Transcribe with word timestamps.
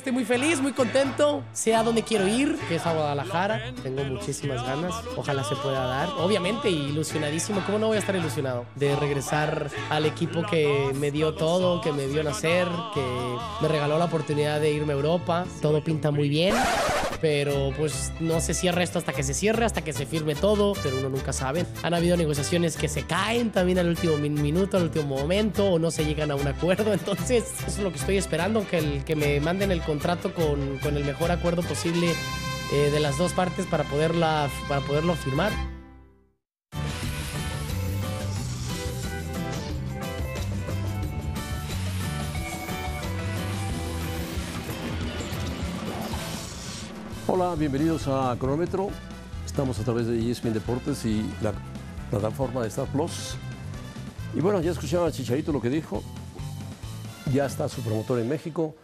Estoy 0.00 0.14
muy 0.14 0.24
feliz, 0.24 0.62
muy 0.62 0.72
contento. 0.72 1.44
Sé 1.52 1.74
a 1.74 1.82
dónde 1.82 2.02
quiero 2.02 2.26
ir, 2.26 2.56
que 2.70 2.76
es 2.76 2.86
a 2.86 2.94
Guadalajara. 2.94 3.74
Tengo 3.82 4.02
muchísimas 4.04 4.64
ganas. 4.64 4.94
Ojalá 5.14 5.44
se 5.44 5.54
pueda 5.56 5.84
dar. 5.84 6.08
Obviamente, 6.16 6.70
ilusionadísimo. 6.70 7.60
¿Cómo 7.66 7.78
no 7.78 7.88
voy 7.88 7.96
a 7.96 8.00
estar 8.00 8.16
ilusionado? 8.16 8.64
De 8.76 8.96
regresar 8.96 9.68
al 9.90 10.06
equipo 10.06 10.42
que 10.42 10.90
me 10.94 11.10
dio 11.10 11.34
todo, 11.34 11.82
que 11.82 11.92
me 11.92 12.06
vio 12.06 12.24
nacer, 12.24 12.66
que 12.94 13.04
me 13.60 13.68
regaló 13.68 13.98
la 13.98 14.06
oportunidad 14.06 14.58
de 14.58 14.70
irme 14.70 14.94
a 14.94 14.96
Europa. 14.96 15.44
Todo 15.60 15.84
pinta 15.84 16.10
muy 16.10 16.30
bien. 16.30 16.54
Pero 17.20 17.72
pues 17.76 18.12
no 18.20 18.40
se 18.40 18.54
cierra 18.54 18.82
esto 18.82 18.98
hasta 18.98 19.12
que 19.12 19.22
se 19.22 19.34
cierre, 19.34 19.64
hasta 19.64 19.82
que 19.82 19.92
se 19.92 20.06
firme 20.06 20.34
todo. 20.34 20.72
Pero 20.82 20.98
uno 20.98 21.08
nunca 21.10 21.32
sabe. 21.32 21.66
Han 21.82 21.94
habido 21.94 22.16
negociaciones 22.16 22.76
que 22.76 22.88
se 22.88 23.02
caen 23.02 23.50
también 23.50 23.78
al 23.78 23.88
último 23.88 24.16
min- 24.16 24.40
minuto, 24.40 24.76
al 24.78 24.84
último 24.84 25.16
momento, 25.18 25.66
o 25.66 25.78
no 25.78 25.90
se 25.90 26.04
llegan 26.04 26.30
a 26.30 26.36
un 26.36 26.46
acuerdo. 26.48 26.92
Entonces, 26.94 27.44
eso 27.58 27.66
es 27.66 27.78
lo 27.78 27.90
que 27.92 27.98
estoy 27.98 28.16
esperando, 28.16 28.66
que, 28.66 28.78
el, 28.78 29.04
que 29.04 29.16
me 29.16 29.38
manden 29.40 29.70
el 29.70 29.82
contrato 29.82 30.32
con, 30.34 30.78
con 30.78 30.96
el 30.96 31.04
mejor 31.04 31.30
acuerdo 31.30 31.62
posible 31.62 32.12
eh, 32.72 32.90
de 32.90 33.00
las 33.00 33.18
dos 33.18 33.32
partes 33.32 33.66
para, 33.66 33.84
poderla, 33.84 34.48
para 34.68 34.80
poderlo 34.80 35.14
firmar. 35.14 35.52
Hola, 47.32 47.54
bienvenidos 47.54 48.08
a 48.08 48.36
Cronómetro. 48.40 48.88
Estamos 49.46 49.78
a 49.78 49.84
través 49.84 50.08
de 50.08 50.18
ESPN 50.18 50.52
Deportes 50.52 51.04
y 51.04 51.24
la 51.40 51.52
plataforma 52.10 52.62
de 52.62 52.66
Star 52.66 52.88
Plus. 52.88 53.36
Y 54.34 54.40
bueno, 54.40 54.60
ya 54.60 54.72
escucharon 54.72 55.06
a 55.06 55.12
Chicharito 55.12 55.52
lo 55.52 55.60
que 55.60 55.70
dijo. 55.70 56.02
Ya 57.32 57.46
está 57.46 57.68
su 57.68 57.82
promotor 57.82 58.18
en 58.18 58.28
México 58.28 58.74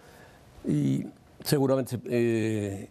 y 0.64 1.08
seguramente 1.42 1.98
eh, 2.05 2.88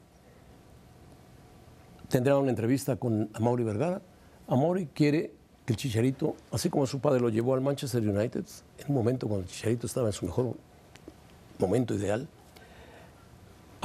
tendrá 2.10 2.38
una 2.38 2.50
entrevista 2.50 2.98
con 2.98 3.30
Amaury 3.34 3.64
Vergara. 3.64 4.02
Amaury 4.50 4.88
quiere 4.88 5.32
que 5.66 5.72
el 5.72 5.78
Chicharito, 5.78 6.36
así 6.52 6.70
como 6.70 6.86
su 6.86 7.00
padre 7.00 7.22
lo 7.22 7.30
llevó 7.30 7.54
al 7.54 7.62
Manchester 7.62 8.06
United, 8.06 8.44
en 8.80 8.86
un 8.90 8.96
momento 8.96 9.26
cuando 9.30 9.46
el 9.46 9.50
Chicharito 9.50 9.88
estaba 9.88 10.08
en 10.08 10.14
su 10.14 10.26
mejor 10.26 10.54
momento 11.60 11.94
ideal, 11.94 12.28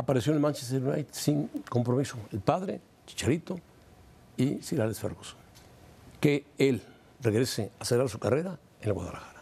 apareció 0.00 0.32
en 0.32 0.36
el 0.36 0.42
Manchester 0.42 0.82
United 0.82 1.08
sin 1.12 1.48
compromiso. 1.68 2.16
El 2.32 2.40
padre, 2.40 2.80
Chicharito 3.06 3.58
y 4.36 4.60
Sir 4.62 4.94
Ferguson. 4.94 5.38
Que 6.20 6.46
él 6.58 6.82
regrese 7.20 7.70
a 7.78 7.84
cerrar 7.84 8.08
su 8.08 8.18
carrera 8.18 8.58
en 8.80 8.88
el 8.88 8.94
Guadalajara. 8.94 9.39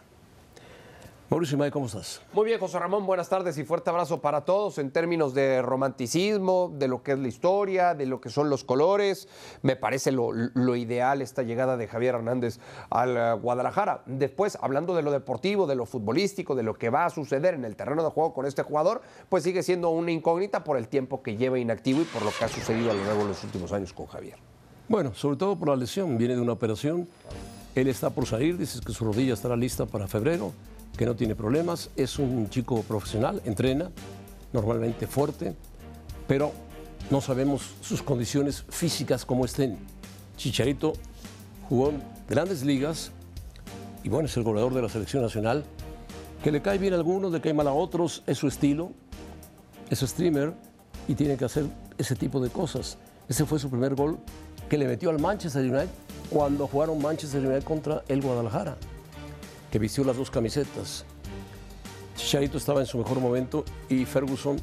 Mauricio 1.29 1.57
Imay, 1.57 1.69
¿cómo 1.69 1.85
estás? 1.85 2.21
Muy 2.33 2.45
bien, 2.45 2.59
José 2.59 2.79
Ramón, 2.79 3.05
buenas 3.05 3.29
tardes 3.29 3.55
y 3.59 3.63
fuerte 3.63 3.91
abrazo 3.91 4.19
para 4.19 4.45
todos 4.45 4.79
en 4.79 4.89
términos 4.89 5.35
de 5.35 5.61
romanticismo, 5.61 6.73
de 6.75 6.87
lo 6.87 7.03
que 7.03 7.11
es 7.11 7.19
la 7.19 7.27
historia, 7.27 7.93
de 7.93 8.07
lo 8.07 8.19
que 8.19 8.31
son 8.31 8.49
los 8.49 8.63
colores. 8.63 9.27
Me 9.61 9.75
parece 9.75 10.11
lo, 10.11 10.31
lo 10.33 10.75
ideal 10.75 11.21
esta 11.21 11.43
llegada 11.43 11.77
de 11.77 11.87
Javier 11.87 12.15
Hernández 12.15 12.59
al 12.89 13.15
eh, 13.15 13.33
Guadalajara. 13.33 14.01
Después, 14.07 14.57
hablando 14.59 14.95
de 14.95 15.03
lo 15.03 15.11
deportivo, 15.11 15.67
de 15.67 15.75
lo 15.75 15.85
futbolístico, 15.85 16.55
de 16.55 16.63
lo 16.63 16.73
que 16.73 16.89
va 16.89 17.05
a 17.05 17.11
suceder 17.11 17.53
en 17.53 17.63
el 17.63 17.75
terreno 17.75 18.03
de 18.03 18.09
juego 18.09 18.33
con 18.33 18.47
este 18.47 18.63
jugador, 18.63 19.03
pues 19.29 19.43
sigue 19.43 19.61
siendo 19.61 19.91
una 19.91 20.11
incógnita 20.11 20.63
por 20.63 20.77
el 20.77 20.87
tiempo 20.87 21.21
que 21.21 21.37
lleva 21.37 21.59
inactivo 21.59 22.01
y 22.01 22.05
por 22.05 22.23
lo 22.23 22.31
que 22.31 22.45
ha 22.45 22.47
sucedido 22.47 22.89
a 22.89 22.95
lo 22.95 23.05
largo 23.05 23.21
de 23.21 23.27
los 23.27 23.43
últimos 23.43 23.71
años 23.71 23.93
con 23.93 24.07
Javier. 24.07 24.39
Bueno, 24.87 25.13
sobre 25.13 25.37
todo 25.37 25.55
por 25.55 25.69
la 25.69 25.75
lesión, 25.75 26.17
viene 26.17 26.33
de 26.33 26.41
una 26.41 26.53
operación. 26.53 27.07
Él 27.75 27.87
está 27.87 28.09
por 28.09 28.25
salir, 28.25 28.57
dice 28.57 28.79
que 28.83 28.93
su 28.93 29.05
rodilla 29.05 29.35
estará 29.35 29.55
lista 29.55 29.85
para 29.85 30.07
febrero, 30.07 30.53
que 30.99 31.05
no 31.05 31.15
tiene 31.15 31.33
problemas. 31.33 31.91
Es 31.95 32.19
un 32.19 32.49
chico 32.49 32.83
profesional, 32.83 33.41
entrena, 33.45 33.89
normalmente 34.51 35.07
fuerte, 35.07 35.55
pero 36.27 36.51
no 37.09 37.21
sabemos 37.21 37.61
sus 37.79 38.03
condiciones 38.03 38.65
físicas 38.67 39.23
cómo 39.23 39.45
estén. 39.45 39.77
Chicharito 40.35 40.91
jugó 41.69 41.91
en 41.91 42.03
grandes 42.27 42.65
ligas 42.65 43.11
y 44.03 44.09
bueno, 44.09 44.27
es 44.27 44.35
el 44.35 44.43
goleador 44.43 44.73
de 44.73 44.81
la 44.81 44.89
selección 44.89 45.23
nacional, 45.23 45.63
que 46.43 46.51
le 46.51 46.61
cae 46.61 46.77
bien 46.77 46.91
a 46.91 46.97
algunos, 46.97 47.31
le 47.31 47.39
cae 47.39 47.53
mal 47.53 47.69
a 47.69 47.73
otros, 47.73 48.21
es 48.27 48.37
su 48.37 48.49
estilo, 48.49 48.91
es 49.89 49.99
streamer 50.01 50.53
y 51.07 51.15
tiene 51.15 51.37
que 51.37 51.45
hacer 51.45 51.63
ese 51.97 52.13
tipo 52.17 52.41
de 52.41 52.49
cosas. 52.49 52.97
Ese 53.29 53.45
fue 53.45 53.57
su 53.57 53.69
primer 53.69 53.95
gol 53.95 54.17
que 54.67 54.77
le 54.77 54.85
metió 54.85 55.11
al 55.11 55.19
Manchester 55.19 55.63
United 55.63 55.87
cuando 56.29 56.67
jugaron 56.67 57.01
Manchester 57.01 57.39
United 57.39 57.63
contra 57.63 58.03
el 58.09 58.21
Guadalajara, 58.21 58.75
que 59.71 59.79
vistió 59.79 60.03
las 60.03 60.17
dos 60.17 60.29
camisetas. 60.31 61.05
Chicharito 62.15 62.57
estaba 62.57 62.81
en 62.81 62.85
su 62.85 62.97
mejor 62.97 63.19
momento 63.19 63.63
y 63.87 64.05
Ferguson, 64.05 64.57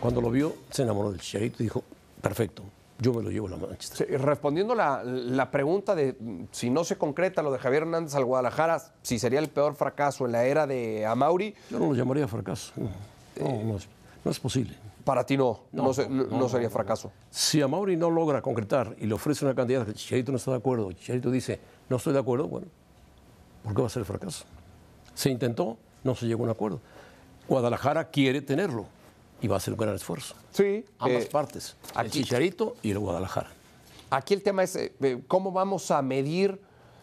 cuando 0.00 0.20
lo 0.20 0.30
vio, 0.30 0.54
se 0.70 0.82
enamoró 0.82 1.10
del 1.10 1.20
Chicharito 1.20 1.56
y 1.60 1.64
dijo, 1.64 1.82
perfecto, 2.20 2.62
yo 2.98 3.12
me 3.12 3.22
lo 3.22 3.30
llevo 3.30 3.48
a 3.48 3.50
la 3.50 3.56
Manchester. 3.56 4.06
Sí, 4.08 4.16
respondiendo 4.16 4.74
la, 4.74 5.02
la 5.02 5.50
pregunta 5.50 5.94
de 5.94 6.16
si 6.52 6.70
no 6.70 6.84
se 6.84 6.96
concreta 6.96 7.42
lo 7.42 7.50
de 7.50 7.58
Javier 7.58 7.82
Hernández 7.82 8.14
al 8.14 8.24
Guadalajara, 8.24 8.80
si 9.02 9.18
sería 9.18 9.40
el 9.40 9.48
peor 9.48 9.74
fracaso 9.74 10.26
en 10.26 10.32
la 10.32 10.44
era 10.44 10.66
de 10.66 11.04
Amauri, 11.06 11.54
Yo 11.70 11.78
no 11.78 11.86
lo 11.86 11.94
llamaría 11.94 12.28
fracaso. 12.28 12.72
No, 12.76 12.90
no, 13.48 13.62
no 13.64 13.76
es, 13.76 13.88
no 14.24 14.30
es 14.30 14.38
posible. 14.38 14.74
para 15.04 15.24
ti 15.24 15.36
no, 15.36 15.60
no, 15.72 15.84
No, 15.84 15.94
se- 15.94 16.08
no- 16.08 16.24
no, 16.24 16.38
no 16.38 16.48
sería 16.48 16.70
fracaso. 16.70 17.10
Si 17.30 17.60
a 17.62 17.66
Mauri 17.66 17.96
no 17.96 18.10
logra 18.10 18.40
concretar 18.42 18.94
y 19.00 19.06
le 19.06 19.14
ofrece 19.14 19.44
una 19.44 19.54
cantidad 19.54 19.84
que 19.86 19.94
Chicharito 19.94 20.30
no 20.30 20.36
está 20.36 20.52
de 20.52 20.58
acuerdo, 20.58 20.92
Chicharito 20.92 21.30
dice, 21.30 21.58
no 21.88 21.96
estoy 21.96 22.12
de 22.12 22.18
acuerdo, 22.20 22.46
bueno, 22.46 22.66
¿por 23.62 23.74
qué 23.74 23.80
va 23.82 23.86
a 23.86 23.90
ser 23.90 24.04
fracaso? 24.04 24.44
Se 25.14 25.30
intentó, 25.30 25.76
no 26.04 26.14
se 26.14 26.26
llegó 26.26 26.42
a 26.42 26.44
un 26.46 26.50
acuerdo. 26.50 26.80
Guadalajara 27.48 28.10
quiere 28.10 28.42
tenerlo 28.42 28.86
y 29.42 29.48
va 29.48 29.56
a 29.56 29.60
ser 29.60 29.74
un 29.74 29.78
gran 29.80 29.94
esfuerzo. 29.94 30.34
Sí. 30.52 30.84
Ambas 30.98 31.24
eh, 31.24 31.28
partes, 31.30 31.76
el 31.94 32.00
aquí- 32.00 32.10
Chicharito 32.22 32.76
y 32.82 32.90
el 32.90 32.98
Guadalajara. 32.98 33.50
Aquí 34.10 34.34
el 34.34 34.42
tema 34.42 34.62
es 34.62 34.76
eh, 34.76 34.92
eh, 35.00 35.22
cómo 35.28 35.52
vamos 35.52 35.90
a 35.90 36.02
medir 36.02 36.60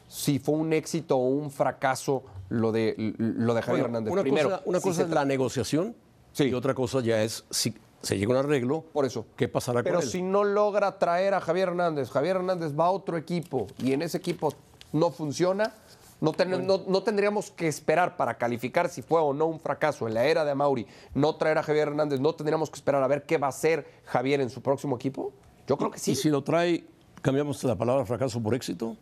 si 0.07 0.39
fue 0.39 0.55
un 0.55 0.73
éxito 0.73 1.17
o 1.17 1.27
un 1.29 1.51
fracaso 1.51 2.23
lo 2.49 2.71
de, 2.71 2.95
lo 3.17 3.53
de 3.53 3.61
Javier 3.61 3.83
Bueno, 3.83 3.97
Hernández. 3.97 4.13
una 4.13 4.21
Primero, 4.21 4.49
cosa, 4.51 4.61
una 4.65 4.79
si 4.79 4.83
cosa 4.83 5.01
es 5.03 5.09
la 5.09 5.25
negociación 5.25 5.95
Sí. 6.31 6.45
y 6.45 6.53
otra 6.53 6.73
cosa 6.75 7.01
ya 7.01 7.21
es 7.23 7.43
si 7.49 7.73
se 8.01 8.17
llega 8.17 8.33
a 8.35 8.39
un 8.39 8.45
arreglo, 8.45 8.81
Por 8.93 9.05
eso. 9.05 9.25
¿qué 9.35 9.47
pasará 9.49 9.81
Pero 9.83 9.95
con 9.95 10.03
él? 10.05 10.09
si 10.09 10.21
no 10.21 10.43
logra 10.43 10.97
traer 10.99 11.33
a 11.33 11.41
Javier 11.41 11.69
Hernández, 11.69 12.09
Javier 12.11 12.37
Hernández 12.37 12.73
va 12.79 12.85
a 12.85 12.91
otro 12.91 13.17
equipo 13.17 13.67
y 13.79 13.91
en 13.93 14.01
ese 14.03 14.17
equipo 14.17 14.53
no 14.93 15.09
funciona, 15.09 15.73
no, 16.19 16.31
ten- 16.33 16.65
no- 16.65 16.83
no 16.87 17.03
tendríamos 17.03 17.51
que 17.51 17.67
esperar 17.67 18.17
para 18.17 18.37
calificar 18.37 18.89
si 18.89 19.01
fue 19.01 19.21
o 19.21 19.33
no 19.33 19.45
un 19.45 19.59
fracaso 19.59 20.07
en 20.07 20.13
la 20.15 20.25
era 20.25 20.43
de 20.45 20.51
Amauri, 20.51 20.87
no 21.13 21.35
traer 21.35 21.57
a 21.57 21.63
Javier 21.63 21.89
Hernández, 21.89 22.19
no 22.19 22.33
tendríamos 22.33 22.69
que 22.69 22.75
esperar 22.75 23.03
a 23.03 23.07
ver 23.07 23.23
qué 23.23 23.37
va 23.37 23.47
a 23.47 23.49
hacer 23.51 23.85
Javier 24.05 24.41
en 24.41 24.49
su 24.49 24.61
próximo 24.61 24.95
equipo. 24.95 25.31
Yo 25.67 25.77
creo 25.77 25.91
que 25.91 25.99
sí. 25.99 26.11
Y 26.11 26.15
si 26.15 26.29
lo 26.29 26.43
trae, 26.43 26.85
cambiamos 27.21 27.63
la 27.63 27.75
palabra 27.75 28.05
fracaso 28.05 28.41
por 28.41 28.55
éxito. 28.55 28.95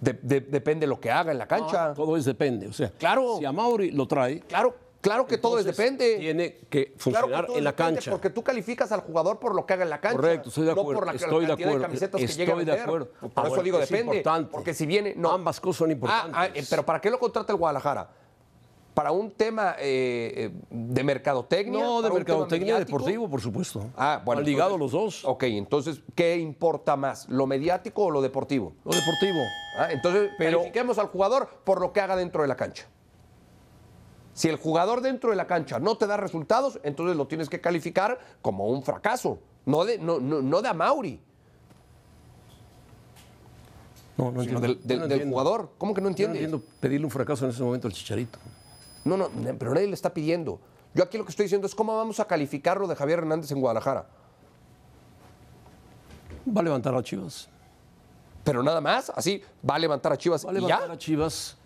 De- 0.00 0.14
de- 0.22 0.40
depende 0.40 0.86
de 0.86 0.86
lo 0.88 0.98
que 0.98 1.10
haga 1.10 1.30
en 1.30 1.38
la 1.38 1.46
cancha. 1.46 1.92
Todo 1.94 2.16
es 2.16 2.24
depende. 2.24 2.66
O 2.66 2.72
sea, 2.72 2.90
Claro. 2.90 3.36
si 3.38 3.44
a 3.44 3.52
Mauri 3.52 3.90
lo 3.90 4.08
trae, 4.08 4.40
Claro, 4.40 4.74
claro 5.00 5.26
que 5.26 5.38
todo 5.38 5.58
es 5.58 5.64
depende. 5.64 6.16
Tiene 6.18 6.56
que 6.68 6.84
Claro 6.86 6.94
que 6.96 6.98
funcionar 6.98 7.46
todo 7.46 7.56
en 7.58 7.64
la 7.64 7.74
cancha. 7.74 8.10
Porque 8.10 8.30
tú 8.30 8.42
calificas 8.42 8.92
al 8.92 9.00
jugador 9.00 9.38
por 9.38 9.54
lo 9.54 9.66
que 9.66 9.72
haga 9.74 9.84
en 9.84 9.90
la 9.90 10.00
cancha. 10.00 10.16
Correcto, 10.16 10.48
estoy 10.48 10.64
de 10.66 10.74
no 10.74 10.80
acuerdo. 10.80 11.00
por 11.00 11.06
la 11.06 11.12
estoy 11.14 11.46
de 11.46 11.52
acuerdo. 11.52 11.80
camisetas 11.82 12.18
que 12.18 12.24
estoy 12.24 12.50
a 12.50 12.54
de 12.64 12.80
acuerdo. 12.80 13.10
Por 13.20 13.30
Ah, 13.34 13.40
eso 13.42 13.48
bueno, 13.48 13.62
digo 13.62 13.78
es 13.80 13.88
depende. 13.88 14.16
importante. 14.18 14.50
Porque 14.52 14.74
si 14.74 14.86
viene. 14.86 15.14
No. 15.16 15.30
Ambas 15.32 15.60
cosas 15.60 15.78
son 15.78 15.90
Ah, 15.90 15.92
importantes. 15.92 16.34
ah, 16.36 16.46
eh, 16.54 16.64
pero 16.68 16.84
¿para 16.84 17.00
qué 17.00 17.10
lo 17.10 17.18
contrata 17.18 17.52
el 17.52 17.58
Guadalajara? 17.58 18.10
¿Para 18.94 19.12
un 19.12 19.30
tema 19.30 19.76
eh, 19.78 20.32
eh, 20.36 20.50
de 20.68 21.04
mercadotecnia? 21.04 21.80
no, 21.80 22.02
de 22.02 22.08
¿Para 22.08 22.14
un 22.14 22.24
tema 22.24 22.38
mercadotecnia 22.38 22.78
deportivo, 22.78 23.30
por 23.30 23.40
supuesto. 23.40 23.86
Ah, 23.96 24.20
bueno. 24.24 24.40
Han 24.40 24.44
ligado 24.46 24.76
los 24.76 24.90
dos. 24.90 25.24
Ok, 25.24 25.44
entonces, 25.44 26.00
¿qué 26.16 26.36
importa 26.38 26.96
más? 26.96 27.28
¿Lo 27.28 27.46
mediático 27.46 28.02
o 28.06 28.10
lo 28.10 28.20
deportivo? 28.20 28.74
Lo 28.84 28.90
deportivo. 28.90 29.38
Ah, 29.78 29.88
entonces, 29.92 30.30
Pero- 30.38 30.58
califiquemos 30.58 30.98
al 30.98 31.06
jugador 31.06 31.48
por 31.64 31.80
lo 31.80 31.92
que 31.92 32.00
haga 32.00 32.16
dentro 32.16 32.42
de 32.42 32.48
la 32.48 32.56
cancha. 32.56 32.88
Si 34.40 34.48
el 34.48 34.56
jugador 34.56 35.02
dentro 35.02 35.28
de 35.28 35.36
la 35.36 35.46
cancha 35.46 35.78
no 35.78 35.98
te 35.98 36.06
da 36.06 36.16
resultados, 36.16 36.80
entonces 36.82 37.14
lo 37.14 37.26
tienes 37.26 37.50
que 37.50 37.60
calificar 37.60 38.18
como 38.40 38.68
un 38.68 38.82
fracaso, 38.82 39.38
no 39.66 39.84
de, 39.84 39.98
no, 39.98 40.18
no, 40.18 40.40
no 40.40 40.62
de 40.62 40.68
Amauri. 40.70 41.20
No, 44.16 44.32
no 44.32 44.40
entiendo. 44.40 44.60
del, 44.62 44.76
Yo 44.80 44.86
del- 44.88 44.98
no 44.98 45.02
del 45.04 45.12
entiendo. 45.12 45.34
jugador. 45.34 45.70
¿Cómo 45.76 45.92
que 45.92 46.00
no 46.00 46.08
Yo 46.12 46.26
no 46.28 46.32
entiendo 46.32 46.62
pedirle 46.80 47.04
un 47.04 47.10
fracaso 47.10 47.44
en 47.44 47.50
ese 47.50 47.62
momento 47.62 47.86
al 47.86 47.92
Chicharito. 47.92 48.38
No, 49.04 49.18
no, 49.18 49.28
pero 49.58 49.74
nadie 49.74 49.88
le 49.88 49.92
está 49.92 50.14
pidiendo. 50.14 50.58
Yo 50.94 51.04
aquí 51.04 51.18
lo 51.18 51.24
que 51.26 51.30
estoy 51.32 51.44
diciendo 51.44 51.66
es 51.66 51.74
cómo 51.74 51.94
vamos 51.94 52.18
a 52.18 52.24
calificarlo 52.24 52.86
de 52.88 52.96
Javier 52.96 53.18
Hernández 53.18 53.50
en 53.52 53.60
Guadalajara. 53.60 54.06
Va 56.48 56.62
a 56.62 56.64
levantar 56.64 56.94
a 56.94 57.02
Chivas. 57.02 57.46
Pero 58.42 58.62
nada 58.62 58.80
más, 58.80 59.12
así, 59.14 59.42
va 59.68 59.74
a 59.74 59.78
levantar 59.78 60.14
a 60.14 60.16
Chivas 60.16 60.46
Va 60.46 60.48
a 60.48 60.52
y 60.52 60.54
levantar 60.56 60.88
ya. 60.88 60.94
a 60.94 60.96
Chivas. 60.96 61.58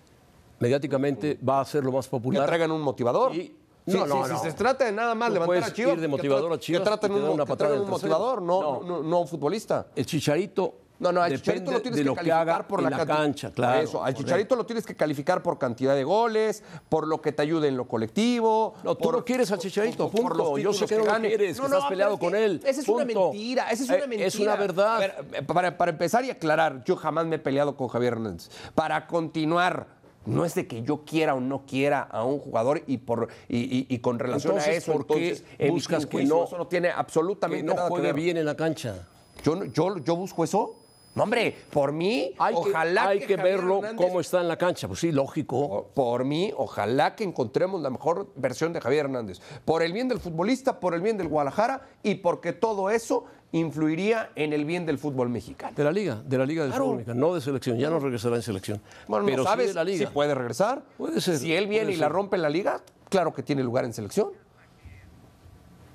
Mediáticamente 0.61 1.39
va 1.47 1.61
a 1.61 1.65
ser 1.65 1.85
lo 1.85 1.93
más 1.93 2.07
Que 2.07 2.11
popular. 2.11 2.47
traigan 2.47 2.71
un 2.71 2.81
motivador. 2.83 3.35
Y- 3.35 3.57
Sí, 3.87 3.93
no, 3.99 4.05
sí, 4.05 4.09
no, 4.09 4.25
si 4.27 4.33
no. 4.33 4.39
se 4.41 4.53
trata 4.53 4.87
de 4.87 4.93
nada 4.93 5.15
más 5.15 5.29
No 5.29 5.35
levantar 5.35 5.47
puedes 5.47 5.65
a 5.67 5.73
Chivas, 5.75 5.93
ir 5.93 6.01
de 6.01 6.07
que 6.07 6.09
motivador 6.09 6.51
tra- 6.53 6.55
a 6.55 6.59
Chivas 6.59 6.81
que 6.81 6.85
traten 6.87 7.13
un, 7.13 7.23
una 7.25 7.45
que 7.45 7.49
patada 7.51 7.75
en 7.75 7.83
un 7.83 7.91
motivador, 7.91 8.41
no, 8.41 8.63
No. 8.63 8.81
no. 8.83 9.03
no 9.03 9.21
un 9.21 9.29
futbolista. 9.29 9.89
El 9.95 10.07
Chicharito 10.07 10.75
No, 11.01 11.13
no, 11.13 11.21
al 11.21 11.29
depende 11.33 11.43
Chicharito 11.43 11.71
lo 11.73 11.83
tienes 11.83 11.97
de 11.99 12.03
que 12.03 12.07
lo 12.07 12.15
que 12.15 12.17
calificar 12.31 12.67
por 12.67 12.83
la, 12.83 12.89
la 12.89 13.05
cancha, 13.05 13.49
por 13.49 13.57
claro. 13.57 13.81
Eso, 13.83 13.99
al 13.99 14.05
correcto. 14.05 14.23
Chicharito 14.23 14.57
lo 14.57 14.65
tienes 14.65 14.87
que 14.87 14.97
calificar 14.97 15.43
por 15.43 15.59
cantidad 15.59 15.95
de 15.95 16.03
goles, 16.05 16.63
por 16.89 17.07
lo 17.07 17.21
que 17.21 17.33
te 17.33 17.43
ayude 17.43 17.69
en 17.69 17.77
lo 17.77 17.87
colectivo. 17.87 18.73
No, 18.85 18.95
tú 18.95 19.05
por- 19.05 19.17
no 19.17 19.25
quieres 19.25 19.53
al 19.53 19.59
Chicharito, 19.59 20.09
por- 20.11 20.23
por 20.23 20.37
punto. 20.39 20.57
Yo 20.59 20.73
sé 20.73 20.87
que 20.87 20.97
no 20.97 21.05
lo 21.05 21.13
quieres, 21.21 21.39
que 21.39 21.47
estás 21.51 21.69
pero 21.71 21.89
peleado 21.91 22.15
es 22.15 22.21
con 22.21 22.33
que 22.33 22.45
él, 22.45 22.63
Esa 22.65 22.81
es 22.81 22.89
una 22.89 23.05
mentira, 23.05 23.71
esa 23.71 23.83
es 23.85 23.91
Eh, 23.91 23.95
una 23.97 24.07
mentira. 24.07 24.27
es 24.29 24.35
una 24.37 24.57
verdad. 24.57 24.99
Ver, 24.99 25.15
eh, 25.35 25.43
para, 25.43 25.77
para 25.77 25.91
empezar 25.91 26.25
y 26.25 26.31
aclarar, 26.31 26.83
yo 26.85 26.97
jamás 26.97 27.27
me 27.27 27.37
he 27.37 27.39
peleado 27.39 27.77
con 27.77 27.89
Javier 27.89 28.15
Hernández. 28.15 28.49
Para 28.75 29.07
continuar, 29.07 29.89
no 30.27 30.45
es 30.45 30.55
de 30.55 30.67
que 30.67 30.83
yo 30.83 31.05
quiera 31.05 31.35
o 31.35 31.41
no 31.41 31.67
quiera 31.67 32.03
a 32.03 32.25
un 32.25 32.39
jugador 32.39 32.83
y 32.87 32.99
por 32.99 33.29
y, 33.49 33.59
y- 33.59 33.87
y 33.89 33.99
con 33.99 34.19
relación 34.19 34.59
a 34.59 34.65
eso, 34.67 34.93
¿por 34.93 35.07
qué 35.07 35.15
entonces 35.15 35.45
emitir 35.59 35.71
buscas 35.71 36.07
que 36.07 36.25
no- 36.25 36.45
eso 36.45 36.59
no 36.59 36.67
tiene 36.67 36.89
absolutamente 36.91 37.63
que 37.65 37.69
no 37.69 37.75
nada 37.75 37.89
que 37.95 38.01
ver. 38.01 38.15
bien 38.15 38.37
en 38.37 38.47
la 38.47 38.55
cancha. 38.57 39.07
Yo, 39.43 39.65
yo, 39.67 39.99
yo 39.99 40.17
busco 40.17 40.45
eso. 40.45 40.77
No, 41.15 41.23
hombre, 41.23 41.55
por 41.71 41.93
mí, 41.93 42.33
Hay 42.39 42.55
ojalá 42.57 43.03
que, 43.03 43.09
hay 43.09 43.21
que 43.21 43.37
verlo 43.37 43.81
Hernández- 43.83 43.95
cómo 43.97 44.19
está 44.21 44.41
en 44.41 44.49
la 44.49 44.57
cancha. 44.57 44.89
Pues 44.89 44.99
sí, 44.99 45.13
lógico. 45.13 45.69
Por, 45.69 46.05
por 46.05 46.25
mí, 46.25 46.53
ojalá 46.57 47.15
que 47.15 47.23
encontremos 47.23 47.81
la 47.83 47.89
mejor 47.91 48.27
versión 48.35 48.73
de 48.73 48.81
Javier 48.81 49.05
Hernández. 49.05 49.39
Por 49.65 49.85
el 49.85 49.93
bien 49.93 50.09
del 50.09 50.19
futbolista, 50.19 50.81
por 50.81 50.93
el 50.93 51.03
bien 51.03 51.17
del 51.17 51.29
Guadalajara 51.29 51.87
y 52.03 52.17
porque 52.17 52.53
todo 52.53 52.91
eso 52.91 53.27
influiría 53.59 54.31
en 54.35 54.53
el 54.53 54.65
bien 54.65 54.85
del 54.85 54.99
fútbol 54.99 55.29
mexicano. 55.29 55.73
De 55.77 55.85
la 55.85 55.93
liga, 55.93 56.21
de 56.27 56.39
la 56.39 56.45
liga 56.45 56.65
de 56.65 56.71
Claro. 56.71 56.85
fútbol 56.85 56.97
mexicano, 56.99 57.21
no 57.21 57.35
de 57.35 57.41
selección. 57.41 57.79
Ya 57.79 57.89
no 57.89 57.99
regresará 58.01 58.37
en 58.37 58.43
selección. 58.43 58.81
Bueno, 59.09 59.25
pero 59.27 59.39
no 59.39 59.45
sabes 59.45 59.67
sí 59.67 59.69
de 59.69 59.75
la 59.75 59.85
liga. 59.85 60.07
si 60.09 60.13
puede 60.13 60.35
regresar. 60.35 60.83
Puede 60.99 61.21
ser, 61.21 61.39
Si 61.39 61.55
él 61.55 61.67
viene 61.69 61.93
y 61.93 61.97
la 61.97 62.09
rompe 62.09 62.37
en 62.37 62.43
la 62.43 62.49
liga, 62.51 62.81
claro 63.09 63.33
que 63.33 63.43
tiene 63.43 63.63
lugar 63.63 63.85
en 63.85 63.93
selección. 63.93 64.31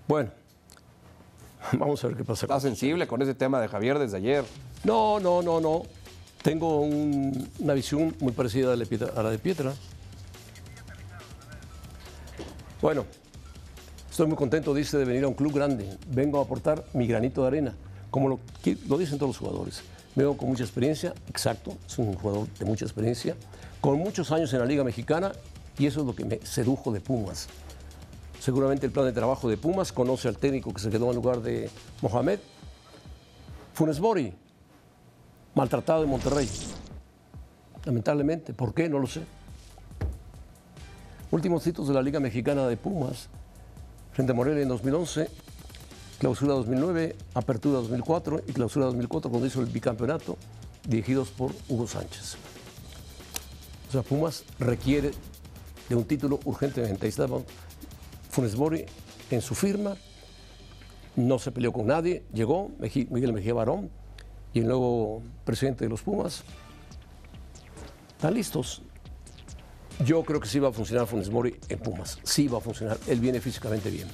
Bueno, 0.08 0.32
vamos 1.74 2.04
a 2.04 2.08
ver 2.08 2.16
qué 2.18 2.24
pasa. 2.24 2.46
Está 2.46 2.60
sensible 2.62 3.08
con 3.08 3.22
ese 3.22 3.36
tema 3.36 3.60
de 3.60 3.68
Javier 3.68 4.00
desde 4.00 4.18
ayer. 4.18 4.46
No, 4.86 5.20
no, 5.20 5.42
no, 5.42 5.60
no. 5.60 5.84
Tengo 6.42 6.80
un- 6.80 7.50
una 7.60 7.74
visión 7.74 8.16
muy 8.22 8.32
parecida 8.32 8.68
a 8.72 8.76
la 8.76 8.78
de 8.78 8.86
Pietra. 8.86 9.12
a 9.16 9.22
la 9.24 9.30
de 9.32 9.38
Pietra. 9.38 9.74
Bueno, 12.82 13.06
estoy 14.20 14.28
muy 14.28 14.36
contento, 14.36 14.74
dice, 14.74 14.98
de 14.98 15.06
venir 15.06 15.24
a 15.24 15.30
un 15.30 15.34
club 15.34 15.54
grande. 15.54 15.98
Vengo 16.10 16.40
a 16.40 16.44
aportar 16.44 16.84
mi 16.92 17.08
granito 17.08 17.40
de 17.44 17.48
arena, 17.48 17.76
como 18.12 18.28
lo, 18.28 18.40
dicen 18.98 19.18
todos 19.18 19.30
los 19.30 19.38
jugadores. 19.38 19.82
Vengo 20.14 20.36
con 20.36 20.50
mucha 20.50 20.64
experiencia, 20.64 21.14
exacto, 21.30 21.78
es 21.88 21.98
un 21.98 22.16
jugador 22.16 22.50
de 22.50 22.66
mucha 22.66 22.84
experiencia, 22.84 23.38
con 23.80 23.98
muchos 23.98 24.34
años 24.34 24.52
en 24.52 24.60
la 24.60 24.66
Liga 24.66 24.84
Mexicana 24.84 25.32
y 25.78 25.86
eso 25.86 26.02
es 26.02 26.06
lo 26.06 26.14
que 26.14 26.26
me 26.26 26.46
sedujo 26.46 26.92
de 26.92 27.00
Pumas. 27.00 27.48
Seguramente 28.42 28.86
el 28.86 28.92
plan 28.92 29.06
de 29.06 29.14
trabajo 29.14 29.48
de 29.48 29.56
Pumas 29.56 29.94
conoce 29.94 30.28
al 30.28 30.36
técnico 30.36 30.74
que 30.74 30.82
se 30.82 30.90
quedó 30.90 31.12
en 31.12 31.16
lugar 31.16 31.42
de 31.42 31.70
Mohamed. 32.02 32.40
Funes 33.74 34.02
Mori, 34.02 34.34
maltratado 35.56 36.04
en 36.04 36.10
Monterrey. 36.10 36.50
Lamentablemente, 37.86 38.54
¿por 38.54 38.74
qué? 38.74 38.90
No 38.90 39.00
lo 39.00 39.08
sé. 39.08 39.22
Últimos 41.32 41.64
títulos 41.64 41.88
de 41.88 41.94
la 41.94 42.02
Liga 42.02 42.20
Mexicana 42.20 42.68
de 42.68 42.76
Pumas, 42.76 43.30
frente 44.14 44.32
a 44.32 44.36
Morelia 44.36 44.64
en 44.64 44.70
2011, 44.70 45.30
clausura 46.20 46.54
2009, 46.54 47.16
apertura 47.34 47.80
2004 47.80 48.42
y 48.48 48.54
clausura 48.54 48.86
2004 48.86 49.30
cuando 49.30 49.48
hizo 49.48 49.62
el 49.62 49.68
bicampeonato, 49.68 50.38
dirigidos 50.88 51.30
por 51.30 51.52
Hugo 51.68 51.88
Sánchez. 51.88 52.36
O 53.88 53.92
sea, 53.92 54.02
Pumas 54.02 54.44
requiere 54.60 55.12
de 55.88 55.96
un 55.96 56.06
título 56.06 56.40
urgentemente. 56.46 57.06
Ahí 57.06 57.10
estaba 57.10 57.40
Funes 58.30 58.56
Mori 58.56 58.86
en 59.32 59.42
su 59.42 59.56
firma, 59.56 59.96
no 61.16 61.40
se 61.40 61.52
peleó 61.52 61.74
con 61.74 61.88
nadie, 61.88 62.24
llegó 62.34 62.72
Miguel 62.80 63.34
Mejía 63.34 63.54
Barón 63.54 63.90
y 64.54 64.60
el 64.60 64.68
nuevo 64.68 65.22
presidente 65.46 65.86
de 65.86 65.90
los 65.90 66.02
Pumas. 66.02 66.44
Están 68.16 68.34
listos. 68.34 68.82
Yo 70.06 70.24
creo 70.24 70.40
que 70.40 70.48
sí 70.48 70.60
va 70.60 70.70
a 70.70 70.72
funcionar 70.72 71.08
Funes 71.08 71.30
Mori 71.30 71.56
en 71.68 71.80
Pumas. 71.80 72.20
Sí 72.24 72.48
va 72.48 72.60
a 72.60 72.62
funcionar. 72.62 72.98
Él 73.08 73.20
viene 73.20 73.42
físicamente 73.42 73.90
bien. 73.90 74.08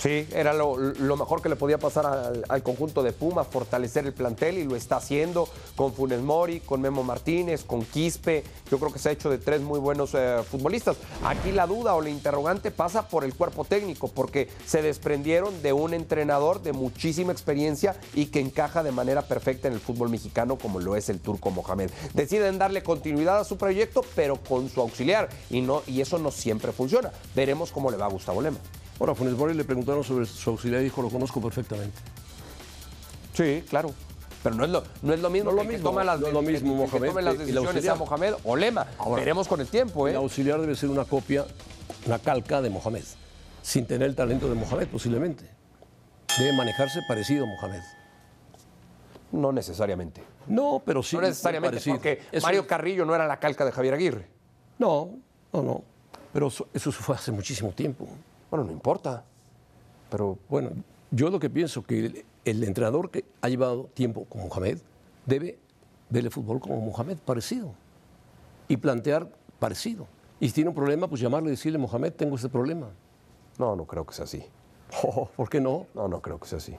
Sí, 0.00 0.26
era 0.32 0.54
lo, 0.54 0.76
mejor 0.76 1.42
que 1.42 1.50
le 1.50 1.56
podía 1.56 1.76
pasar 1.76 2.06
al, 2.06 2.42
al 2.48 2.62
conjunto 2.62 3.02
de 3.02 3.12
Pumas, 3.12 3.46
fortalecer 3.46 4.06
el 4.06 4.14
plantel 4.14 4.56
y 4.56 4.64
lo 4.64 4.74
está 4.74 4.96
haciendo 4.96 5.46
con 5.76 5.92
Funes 5.92 6.22
Mori, 6.22 6.60
con 6.60 6.80
Memo 6.80 7.02
Martínez, 7.02 7.64
con 7.64 7.84
Quispe. 7.84 8.42
Yo 8.70 8.78
creo 8.78 8.90
que 8.94 8.98
se 8.98 9.10
ha 9.10 9.12
hecho 9.12 9.28
de 9.28 9.36
tres 9.36 9.60
muy 9.60 9.78
buenos 9.78 10.14
eh, 10.14 10.38
futbolistas. 10.50 10.96
Aquí 11.22 11.52
la 11.52 11.66
duda 11.66 11.94
o 11.94 12.00
la 12.00 12.08
interrogante 12.08 12.70
pasa 12.70 13.08
por 13.08 13.24
el 13.24 13.34
cuerpo 13.34 13.66
técnico, 13.66 14.08
porque 14.08 14.48
se 14.64 14.80
desprendieron 14.80 15.60
de 15.60 15.74
un 15.74 15.92
entrenador 15.92 16.62
de 16.62 16.72
muchísima 16.72 17.32
experiencia 17.32 17.94
y 18.14 18.26
que 18.26 18.40
encaja 18.40 18.82
de 18.82 18.92
manera 18.92 19.20
perfecta 19.20 19.68
en 19.68 19.74
el 19.74 19.80
fútbol 19.80 20.08
mexicano 20.08 20.56
como 20.56 20.80
lo 20.80 20.96
es 20.96 21.10
el 21.10 21.20
turco 21.20 21.50
Mohamed. 21.50 21.90
Deciden 22.14 22.58
darle 22.58 22.82
continuidad 22.82 23.40
a 23.40 23.44
su 23.44 23.58
proyecto, 23.58 24.02
pero 24.16 24.36
con 24.36 24.70
su 24.70 24.80
auxiliar 24.80 25.28
y, 25.50 25.60
no, 25.60 25.82
y 25.86 26.00
eso 26.00 26.18
no 26.18 26.30
siempre 26.30 26.72
funciona. 26.72 27.12
Veremos 27.34 27.70
cómo 27.70 27.90
le 27.90 27.98
va 27.98 28.06
a 28.06 28.10
Gustavo 28.10 28.40
Lema. 28.40 28.60
Ahora, 29.00 29.14
Funes 29.14 29.34
Mori 29.34 29.54
le 29.54 29.64
preguntaron 29.64 30.04
sobre 30.04 30.26
su 30.26 30.50
auxiliar 30.50 30.82
y 30.82 30.84
dijo, 30.84 31.00
lo 31.02 31.08
conozco 31.08 31.40
perfectamente. 31.40 31.98
Sí, 33.32 33.64
claro. 33.68 33.92
Pero 34.42 34.54
no 34.54 34.64
es 34.64 34.70
lo, 34.70 34.82
no 35.02 35.12
es 35.14 35.20
lo 35.20 35.30
mismo, 35.30 35.50
No 35.50 35.56
lo 35.56 35.62
que 35.62 35.62
el 35.62 35.68
que 35.70 35.76
mismo, 35.78 35.90
toma 35.90 36.04
las, 36.04 36.20
no 36.20 36.26
es 36.28 36.32
lo 36.32 36.42
mismo 36.42 36.84
que- 36.84 36.90
que 36.90 36.90
Mohamed 36.98 37.08
tome 37.10 37.22
las 37.22 37.38
decisiones 37.38 37.88
a 37.88 37.94
Mohamed 37.94 38.34
o 38.44 38.56
Lema. 38.56 38.86
Ahora, 38.98 39.20
Veremos 39.20 39.48
con 39.48 39.60
el 39.60 39.68
tiempo, 39.68 40.06
¿eh? 40.06 40.10
El 40.12 40.16
auxiliar 40.16 40.60
debe 40.60 40.74
ser 40.76 40.88
una 40.90 41.04
copia, 41.04 41.46
una 42.06 42.18
calca 42.18 42.60
de 42.62 42.70
Mohamed, 42.70 43.04
sin 43.62 43.86
tener 43.86 44.08
el 44.08 44.14
talento 44.14 44.48
de 44.48 44.54
Mohamed 44.54 44.88
posiblemente. 44.88 45.44
Debe 46.38 46.52
manejarse 46.56 47.00
parecido 47.08 47.44
a 47.44 47.48
Mohamed. 47.48 47.82
No 49.32 49.52
necesariamente. 49.52 50.22
No, 50.46 50.82
pero 50.84 51.02
sí. 51.02 51.16
No 51.16 51.22
necesariamente, 51.22 51.76
parecido. 51.76 51.96
porque 51.96 52.20
Eso- 52.32 52.46
Mario 52.46 52.66
Carrillo 52.66 53.04
no 53.04 53.14
era 53.14 53.26
la 53.26 53.38
calca 53.38 53.64
de 53.64 53.72
Javier 53.72 53.94
Aguirre. 53.94 54.26
No, 54.78 55.10
no, 55.52 55.62
no. 55.62 55.82
Pero 56.32 56.48
eso, 56.48 56.66
eso 56.72 56.90
fue 56.92 57.14
hace 57.14 57.30
muchísimo 57.32 57.70
tiempo. 57.72 58.08
Bueno, 58.50 58.64
no 58.64 58.72
importa. 58.72 59.24
Pero 60.10 60.38
Bueno, 60.48 60.70
yo 61.10 61.30
lo 61.30 61.38
que 61.38 61.50
pienso 61.50 61.82
que 61.82 61.98
el, 62.06 62.24
el 62.44 62.64
entrenador 62.64 63.10
que 63.10 63.24
ha 63.42 63.48
llevado 63.48 63.84
tiempo 63.94 64.24
con 64.24 64.42
Mohamed 64.42 64.78
debe 65.26 65.58
ver 66.08 66.24
el 66.24 66.30
fútbol 66.30 66.60
como 66.60 66.80
Mohamed, 66.80 67.18
parecido. 67.18 67.72
Y 68.68 68.76
plantear 68.76 69.28
parecido. 69.58 70.06
Y 70.40 70.48
si 70.48 70.54
tiene 70.54 70.70
un 70.70 70.74
problema, 70.76 71.06
pues 71.08 71.20
llamarle 71.20 71.48
y 71.48 71.50
decirle, 71.52 71.78
Mohamed, 71.78 72.12
tengo 72.14 72.36
este 72.36 72.48
problema. 72.48 72.88
no, 73.58 73.76
no 73.76 73.84
creo 73.84 74.06
que 74.06 74.14
sea 74.14 74.24
así. 74.24 74.44
Oh, 75.04 75.26
¿Por 75.36 75.48
qué 75.48 75.60
no? 75.60 75.86
No, 75.94 76.08
no 76.08 76.20
creo 76.20 76.40
que 76.40 76.48
sea 76.48 76.58
así. 76.58 76.74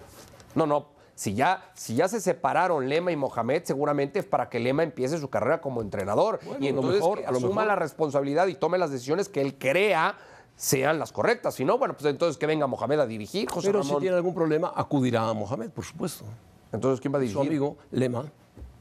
No, 0.55 0.65
no. 0.65 0.87
Si 1.15 1.33
ya, 1.35 1.69
si 1.75 1.95
ya 1.95 2.07
se 2.07 2.19
separaron 2.19 2.89
Lema 2.89 3.11
y 3.11 3.15
Mohamed, 3.15 3.63
seguramente 3.63 4.19
es 4.19 4.25
para 4.25 4.49
que 4.49 4.59
Lema 4.59 4.81
empiece 4.83 5.17
su 5.19 5.29
carrera 5.29 5.61
como 5.61 5.81
entrenador. 5.81 6.39
Bueno, 6.43 6.65
y 6.65 6.67
a 6.69 6.71
lo 6.71 6.77
entonces 6.79 7.01
mejor- 7.01 7.19
que 7.19 7.25
a 7.27 7.31
lo 7.31 7.37
asuma 7.37 7.49
mejor- 7.53 7.67
la 7.67 7.75
responsabilidad 7.75 8.47
y 8.47 8.55
tome 8.55 8.77
las 8.77 8.91
decisiones 8.91 9.29
que 9.29 9.39
él 9.41 9.57
crea 9.57 10.17
sean 10.55 10.99
las 10.99 11.11
correctas. 11.11 11.55
Si 11.55 11.65
no, 11.65 11.77
bueno, 11.77 11.95
pues 11.95 12.05
entonces 12.05 12.37
que 12.37 12.45
venga 12.45 12.67
Mohamed 12.67 12.99
a 12.99 13.05
dirigir, 13.07 13.49
José 13.49 13.69
Pero 13.69 13.83
si 13.83 13.95
tiene 13.97 14.15
algún 14.15 14.33
problema, 14.33 14.71
acudirá 14.75 15.27
a 15.27 15.33
Mohamed, 15.33 15.69
por 15.71 15.83
supuesto. 15.83 16.25
Entonces, 16.71 17.01
¿quién 17.01 17.13
va 17.13 17.17
a 17.17 17.21
dirigir? 17.21 17.41
Su 17.41 17.47
amigo, 17.47 17.77
Lema, 17.91 18.31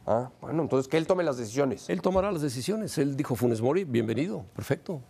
Ah, 0.06 0.30
bueno, 0.40 0.62
entonces 0.62 0.88
que 0.88 0.96
él 0.96 1.06
tome 1.06 1.22
las 1.22 1.36
decisiones. 1.36 1.88
él 1.88 2.02
tomará 2.02 2.32
las 2.32 2.42
decisiones. 2.42 2.96
Él 2.98 3.16
dijo, 3.16 3.36
Funes 3.36 3.60
Mori, 3.60 3.84
bienvenido, 3.84 4.44
perfecto. 4.56 5.00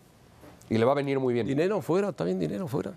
Y 0.69 0.77
le 0.77 0.85
va 0.85 0.91
a 0.91 0.95
venir 0.95 1.19
muy 1.19 1.33
bien. 1.33 1.47
Dinero 1.47 1.81
fuera, 1.81 2.11
también 2.11 2.39
dinero 2.39 2.67
fuera. 2.67 2.93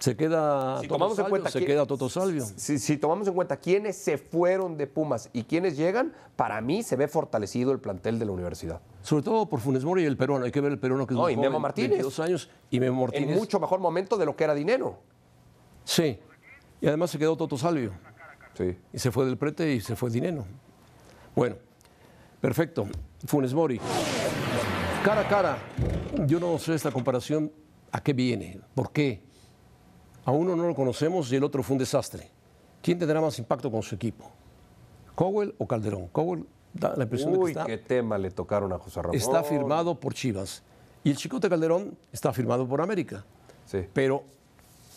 Se 0.00 0.16
queda 0.16 0.80
Si 0.80 0.88
Toto 0.88 0.94
tomamos 0.94 1.12
en 1.12 1.16
Salvio, 1.24 1.30
cuenta 1.30 1.50
se 1.50 1.64
queda 1.64 1.84
Toto 1.84 2.08
Salvio. 2.08 2.44
Si, 2.56 2.78
si 2.78 2.96
tomamos 2.96 3.28
en 3.28 3.34
cuenta 3.34 3.58
quiénes 3.58 3.96
se 3.96 4.16
fueron 4.16 4.78
de 4.78 4.86
Pumas 4.86 5.28
y 5.34 5.44
quiénes 5.44 5.76
llegan, 5.76 6.14
para 6.36 6.58
mí 6.62 6.82
se 6.82 6.96
ve 6.96 7.06
fortalecido 7.06 7.70
el 7.70 7.80
plantel 7.80 8.18
de 8.18 8.24
la 8.24 8.32
universidad. 8.32 8.80
Sobre 9.02 9.22
todo 9.22 9.46
por 9.46 9.60
Funes 9.60 9.84
Mori 9.84 10.02
y 10.02 10.06
el 10.06 10.16
peruano. 10.16 10.46
Hay 10.46 10.52
que 10.52 10.62
ver 10.62 10.72
el 10.72 10.78
peruano 10.78 11.06
que 11.06 11.12
es 11.12 11.16
No, 11.16 11.24
muy 11.24 11.34
y 11.34 11.36
Memo 11.36 11.50
joven, 11.50 11.62
Martínez. 11.62 11.90
22 11.90 12.18
años. 12.20 12.50
Y 12.70 12.80
Memo 12.80 13.02
Martínez. 13.02 13.28
En 13.28 13.36
mucho 13.36 13.60
mejor 13.60 13.78
momento 13.78 14.16
de 14.16 14.24
lo 14.24 14.34
que 14.34 14.44
era 14.44 14.54
Dinero. 14.54 14.98
Sí. 15.84 16.18
Y 16.80 16.86
además 16.86 17.10
se 17.10 17.18
quedó 17.18 17.36
Toto 17.36 17.58
Salvio. 17.58 17.92
Sí. 18.54 18.78
Y 18.94 18.98
se 18.98 19.10
fue 19.10 19.26
del 19.26 19.36
prete 19.36 19.70
y 19.74 19.80
se 19.82 19.96
fue 19.96 20.08
Dinero. 20.10 20.46
Bueno, 21.36 21.56
perfecto. 22.40 22.88
Funes 23.26 23.52
Mori. 23.52 23.78
Cara 25.04 25.20
a 25.20 25.28
cara. 25.28 25.58
Yo 26.26 26.40
no 26.40 26.58
sé 26.58 26.74
esta 26.74 26.90
comparación 26.90 27.52
a 27.92 28.02
qué 28.02 28.14
viene, 28.14 28.60
por 28.74 28.92
qué. 28.92 29.28
A 30.24 30.32
uno 30.32 30.54
no 30.56 30.66
lo 30.66 30.74
conocemos 30.74 31.30
y 31.32 31.36
el 31.36 31.44
otro 31.44 31.62
fue 31.62 31.74
un 31.74 31.78
desastre. 31.78 32.30
¿Quién 32.82 32.98
tendrá 32.98 33.20
más 33.20 33.38
impacto 33.38 33.70
con 33.70 33.82
su 33.82 33.94
equipo? 33.94 34.30
¿Cowell 35.14 35.54
o 35.58 35.66
Calderón? 35.66 36.08
Cowell 36.08 36.46
Da 36.72 36.94
la 36.96 37.02
impresión 37.04 37.32
de 37.32 37.38
que 37.38 37.44
Uy, 37.44 37.50
está, 37.50 37.66
qué 37.66 37.78
tema 37.78 38.16
le 38.16 38.30
tocaron 38.30 38.72
a 38.72 38.78
José 38.78 39.02
Ramón. 39.02 39.16
está 39.16 39.42
firmado 39.42 39.98
por 39.98 40.14
Chivas. 40.14 40.62
Y 41.02 41.10
el 41.10 41.16
Chicote 41.16 41.48
Calderón 41.48 41.96
está 42.12 42.32
firmado 42.32 42.66
por 42.68 42.80
América. 42.80 43.24
Sí. 43.66 43.86
Pero 43.92 44.22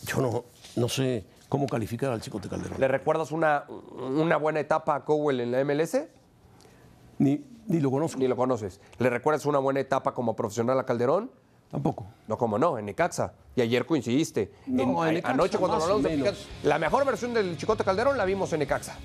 yo 0.05 0.21
no, 0.21 0.43
no 0.75 0.89
sé 0.89 1.25
cómo 1.49 1.65
calificar 1.65 2.11
al 2.11 2.21
Chicote 2.21 2.47
Calderón. 2.49 2.79
¿Le 2.79 2.87
recuerdas 2.87 3.31
una, 3.31 3.65
una 3.67 4.37
buena 4.37 4.59
etapa 4.59 4.95
a 4.95 5.05
Cowell 5.05 5.39
en 5.39 5.51
la 5.51 5.63
MLS? 5.63 5.97
Ni, 7.17 7.43
ni 7.67 7.79
lo 7.79 7.89
conozco. 7.89 8.19
Ni 8.19 8.27
lo 8.27 8.35
conoces. 8.35 8.79
¿Le 8.99 9.09
recuerdas 9.09 9.45
una 9.45 9.59
buena 9.59 9.79
etapa 9.79 10.13
como 10.13 10.35
profesional 10.35 10.77
a 10.79 10.85
Calderón? 10.85 11.31
Tampoco. 11.71 12.05
No, 12.27 12.37
como 12.37 12.59
no, 12.59 12.77
en 12.77 12.85
Necaxa. 12.85 13.33
Y 13.55 13.61
ayer 13.61 13.85
coincidiste. 13.85 14.51
No, 14.65 15.05
en 15.05 15.15
Necaxa, 15.15 15.33
anoche 15.33 15.57
cuando 15.57 15.77
hablamos 15.77 16.03
de 16.03 16.33
la 16.63 16.79
mejor 16.79 17.05
versión 17.05 17.33
del 17.33 17.55
Chicote 17.57 17.83
Calderón 17.83 18.17
la 18.17 18.25
vimos 18.25 18.51
en 18.53 18.59
Necaxa. 18.59 18.97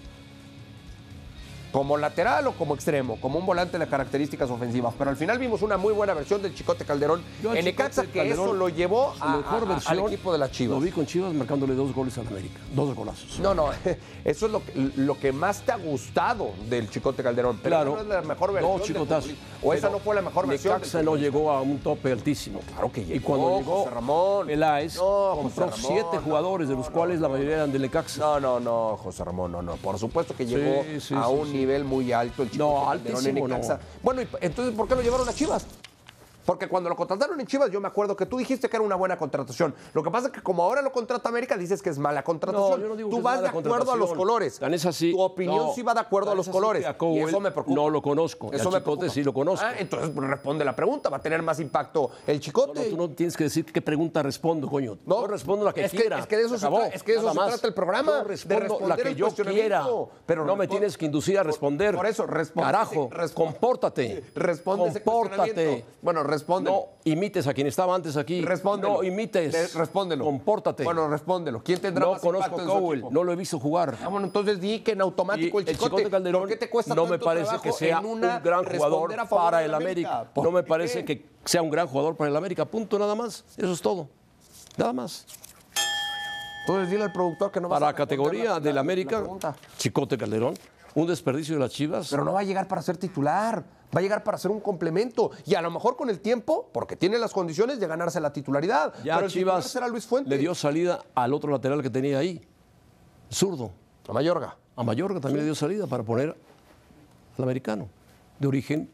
Como 1.79 1.97
lateral 1.97 2.45
o 2.49 2.53
como 2.55 2.75
extremo, 2.75 3.21
como 3.21 3.39
un 3.39 3.47
volante 3.47 3.79
de 3.79 3.87
características 3.87 4.51
ofensivas. 4.51 4.93
Pero 4.99 5.11
al 5.11 5.17
final 5.17 5.39
vimos 5.39 5.63
una 5.63 5.77
muy 5.77 5.93
buena 5.93 6.13
versión 6.13 6.43
del 6.43 6.53
Chicote 6.53 6.85
Calderón 6.85 7.23
Yo 7.41 7.55
en 7.55 7.65
Necaxa, 7.65 8.03
que 8.03 8.19
Calderón, 8.19 8.47
eso 8.47 8.53
lo 8.55 8.69
llevó 8.69 9.15
a- 9.21 9.37
mejor 9.37 9.69
a- 9.71 9.89
al 9.89 9.99
equipo 10.01 10.33
de 10.33 10.39
las 10.39 10.51
Chivas. 10.51 10.77
Lo 10.77 10.85
vi 10.85 10.91
con 10.91 11.07
Chivas 11.07 11.33
marcándole 11.33 11.77
dos 11.77 11.95
goles 11.95 12.19
al 12.19 12.27
América. 12.27 12.59
Dos 12.75 12.97
golazos. 12.97 13.39
No, 13.39 13.55
no, 13.55 13.69
eso 14.25 14.47
es 14.47 14.51
lo 14.53 14.61
que, 14.65 14.73
lo 14.97 15.17
que 15.21 15.31
más 15.31 15.61
te 15.61 15.71
ha 15.71 15.77
gustado 15.77 16.51
del 16.69 16.91
Chicote 16.91 17.23
Calderón. 17.23 17.61
Pero 17.63 17.77
Claro. 17.77 17.95
no 17.95 18.01
es 18.01 18.07
la 18.09 18.23
mejor 18.23 18.53
versión. 18.53 18.73
No, 18.73 18.79
del 18.79 18.87
chicotazo. 18.89 19.21
futbolista. 19.29 19.47
O 19.63 19.73
esa 19.73 19.89
no 19.89 20.01
fue 20.01 20.17
la 20.17 20.23
mejor 20.23 20.49
versión. 20.49 20.75
Necaxa 20.75 21.01
no 21.05 21.15
llegó 21.15 21.53
a 21.53 21.61
un 21.63 21.79
tope 21.79 22.11
altísimo. 22.11 22.59
Claro 22.73 22.91
que 22.91 23.03
Y 23.03 23.05
llegó, 23.05 23.25
cuando 23.25 23.59
llegó 23.61 23.79
José 23.85 23.91
Ramón. 23.95 24.47
Peláez, 24.49 24.97
No, 24.97 25.03
José 25.03 25.43
compró 25.43 25.65
Ramón, 25.67 25.81
siete 25.81 26.09
no, 26.17 26.23
jugadores, 26.23 26.69
de 26.69 26.75
los 26.75 26.91
cuales 26.91 27.21
la 27.21 27.29
mayoría 27.29 27.55
eran 27.55 27.71
de 27.73 27.79
Necaxa. 27.79 28.19
No, 28.21 28.41
no, 28.41 28.59
no, 28.59 28.97
José 28.97 29.23
Ramón, 29.23 29.53
no, 29.53 29.63
no. 29.63 29.77
Por 29.77 29.97
supuesto 29.97 30.35
que 30.35 30.45
llegó 30.45 30.83
sí, 30.99 31.15
a 31.15 31.29
un 31.29 31.47
sí. 31.47 31.53
nivel 31.53 31.68
muy 31.85 32.13
alto 32.13 32.43
el 32.43 32.51
Chicote 32.51 32.59
No, 32.75 32.83
en 32.85 33.15
altísimo, 33.15 33.49
Necaxa. 33.49 33.75
no. 33.75 33.81
Bueno, 34.03 34.23
y- 34.23 34.29
entonces, 34.41 34.75
¿por 34.75 34.89
qué 34.89 34.95
lo 34.97 35.03
llevaron 35.03 35.29
a 35.29 35.33
Chivas? 35.33 35.67
Porque 36.49 36.67
cuando 36.67 36.88
lo 36.88 36.97
contrataron 36.97 37.38
en 37.38 37.47
Chivas, 37.47 37.71
yo 37.71 37.78
me 37.78 37.88
acuerdo 37.88 38.17
que 38.17 38.25
tú 38.25 38.38
dijiste 38.38 38.71
que 38.71 38.76
era 38.78 38.83
una 38.83 38.95
buena 38.97 39.19
contratación. 39.19 39.75
Lo 39.93 40.02
que 40.02 40.11
pasa 40.11 40.28
es 40.28 40.33
que 40.33 40.40
como 40.40 40.62
ahora 40.62 40.81
lo 40.81 40.90
contrata 40.93 41.28
América, 41.28 41.59
dices 41.59 41.83
que 41.83 41.90
es 41.90 41.99
mala 41.99 42.25
contratación. 42.25 42.71
No, 42.71 42.78
yo 42.78 42.88
no 42.88 42.97
digo 42.97 43.11
tú 43.11 43.17
que 43.17 43.19
es 43.19 43.23
vas 43.23 43.35
mala 43.43 43.52
de 43.52 43.59
acuerdo 43.59 43.93
a 43.93 43.97
los 43.97 44.14
colores. 44.14 44.59
Tan 44.59 44.73
es 44.73 44.87
así. 44.87 45.12
Tu 45.12 45.21
opinión 45.21 45.59
No, 45.59 45.75
sí 45.75 45.83
va 45.83 45.93
de 45.93 46.00
acuerdo 46.00 46.31
a 46.31 46.35
los 46.35 46.49
colores. 46.49 46.87
y 47.02 47.19
eso 47.19 47.38
me 47.38 47.50
preocupa. 47.50 47.75
no 47.75 47.90
lo 47.90 48.00
conozco, 48.00 48.50
Eso 48.50 48.71
me 48.71 48.81
preocupa. 48.81 49.11
sí 49.11 49.23
lo 49.23 49.35
conozco. 49.35 49.67
Ah, 49.69 49.75
entonces 49.78 50.11
responde 50.17 50.64
la 50.64 50.75
pregunta. 50.75 51.11
Va 51.11 51.19
a 51.19 51.21
tener 51.21 51.43
más 51.43 51.61
impacto 51.61 52.12
el 52.26 52.40
Chicote. 52.40 52.81
no, 52.85 52.90
tú 52.93 52.97
no 52.97 53.11
tienes 53.11 53.37
que 53.37 53.45
decir 53.45 53.67
qué 53.67 53.83
pregunta 53.83 54.23
respondo, 54.23 54.71
coño. 54.71 54.97
No, 55.05 55.21
Yo 55.21 55.26
respondo 55.26 55.67
la 55.67 55.75
que 55.75 55.85
es 55.85 55.90
que- 55.90 55.99
quiera. 55.99 56.19
es 56.21 56.26
que 56.26 56.38
de 56.38 56.45
eso 56.47 56.57
se 56.57 56.67
tra- 56.67 56.90
es 56.95 57.02
que 57.02 57.12
de 57.12 57.19
eso 57.19 57.28
se 57.28 57.35
trata 57.37 57.67
el 57.67 57.75
programa, 57.75 58.11
Yo 58.11 58.19
de 58.21 58.25
respondo 58.25 58.88
la 58.88 58.97
que 58.97 59.14
yo 59.14 59.28
quiera. 59.35 59.87
Pero 60.25 60.47
no 60.47 60.57
me 60.57 60.67
tienes 60.67 60.97
que 60.97 61.05
inducir 61.05 61.38
a 61.38 61.43
responder. 61.43 61.95
por 61.95 62.07
eso, 62.07 62.26
responde- 62.26 62.64
Carajo, 62.73 63.11
compórtate. 63.35 64.25
Responde 64.35 64.88
ese 64.88 65.02
Compórtate. 65.02 65.85
Bueno, 66.00 66.23
responde. 66.23 66.38
No 66.71 66.87
imites 67.04 67.47
a 67.47 67.54
quien 67.54 67.66
estaba 67.66 67.95
antes 67.95 68.16
aquí. 68.16 68.40
Respóndelo. 68.42 68.95
No 68.95 69.02
imites. 69.02 69.52
De- 69.52 69.78
respóndelo. 69.78 70.25
Compórtate. 70.25 70.85
Bueno, 70.85 71.09
respóndelo. 71.09 71.62
¿Quién 71.62 71.80
tendrá 71.80 72.04
no 72.07 72.12
más 72.12 72.21
conozco 72.21 72.47
impacto 72.47 72.62
en 72.62 72.66
su 72.68 72.73
Cowell, 72.75 72.99
equipo? 73.00 73.12
no 73.12 73.25
lo 73.25 73.33
he 73.33 73.37
visto 73.37 73.59
jugar. 73.59 73.97
Ah, 74.02 74.09
bueno, 74.09 74.26
entonces 74.26 74.61
di 74.61 74.80
que 74.80 74.92
en 74.92 75.00
automático 75.00 75.61
Y 75.61 75.64
el 75.68 75.78
Chicote, 75.78 76.11
Calderón 76.11 76.42
¿por 76.42 76.49
qué 76.49 76.57
te 76.57 76.71
cuesta 76.71 76.95
no 76.95 77.07
me 77.07 77.18
parece 77.18 77.59
que 77.62 77.73
sea 77.73 77.99
en 77.99 78.07
un 78.07 78.21
gran 78.21 78.64
jugador 78.64 79.14
para 79.28 79.64
el 79.64 79.75
América. 79.75 80.28
¿Por 80.33 80.45
No 80.45 80.50
me 80.50 80.62
parece 80.62 81.04
que 81.04 81.26
sea 81.45 81.62
un 81.62 81.71
gran 81.71 81.87
jugador 81.87 82.16
para 82.16 82.30
el 82.30 82.37
América. 82.37 82.64
Punto 82.64 82.99
nada 82.99 83.14
más. 83.14 83.45
Eso 83.57 83.73
es 83.73 83.80
todo. 83.80 84.09
Nada 84.76 84.92
más. 84.92 85.26
Entonces 86.69 86.91
dile 86.91 87.05
al 87.05 87.13
productor 87.13 87.51
que 87.51 87.61
no 87.61 87.69
Para 87.69 87.77
a 87.77 87.81
la 87.81 87.87
responder 87.97 88.09
categoría 88.19 88.51
la- 88.55 88.61
del 88.61 88.75
la- 88.75 88.81
América, 88.83 89.21
la. 89.43 89.57
Chicote 89.79 90.19
Calderón, 90.19 90.55
un 90.95 91.07
desperdicio 91.07 91.55
de 91.55 91.61
las 91.61 91.71
Chivas. 91.71 92.09
Pero 92.11 92.25
no 92.25 92.33
va 92.35 92.41
a 92.41 92.43
llegar 92.43 92.69
para 92.69 92.83
ser 92.83 92.99
titular, 92.99 93.65
va 93.95 93.99
a 93.99 94.03
llegar 94.03 94.23
para 94.23 94.37
ser 94.37 94.51
un 94.51 94.61
complemento. 94.61 95.31
Y 95.47 95.55
a 95.55 95.63
lo 95.63 95.71
mejor 95.71 95.97
con 95.97 96.11
el 96.11 96.21
tiempo, 96.21 96.69
porque 96.73 96.95
tiene 96.97 97.19
las 97.19 97.33
condiciones 97.33 97.81
de 97.81 97.87
ganarse 97.87 98.21
la 98.21 98.33
titularidad. 98.35 98.93
ya 99.03 99.17
Pero 99.17 99.29
Chivas 99.29 99.65
será 99.67 99.89
Luis 99.89 100.05
Fuentes. 100.07 100.29
le 100.31 100.37
dio 100.37 100.55
salida 100.55 101.01
al 101.15 101.33
otro 101.33 101.51
lateral 101.51 101.81
que 101.83 101.89
tenía 101.91 102.19
ahí, 102.19 102.41
zurdo. 103.31 103.71
a 104.07 104.13
Mayorga. 104.13 104.57
A 104.77 104.83
Mayorga 104.83 105.21
también 105.21 105.39
le 105.41 105.45
dio 105.47 105.55
salida 105.55 105.87
para 105.87 106.03
poner 106.03 106.37
al 107.37 107.45
americano, 107.45 107.89
de 108.39 108.47
origen 108.47 108.91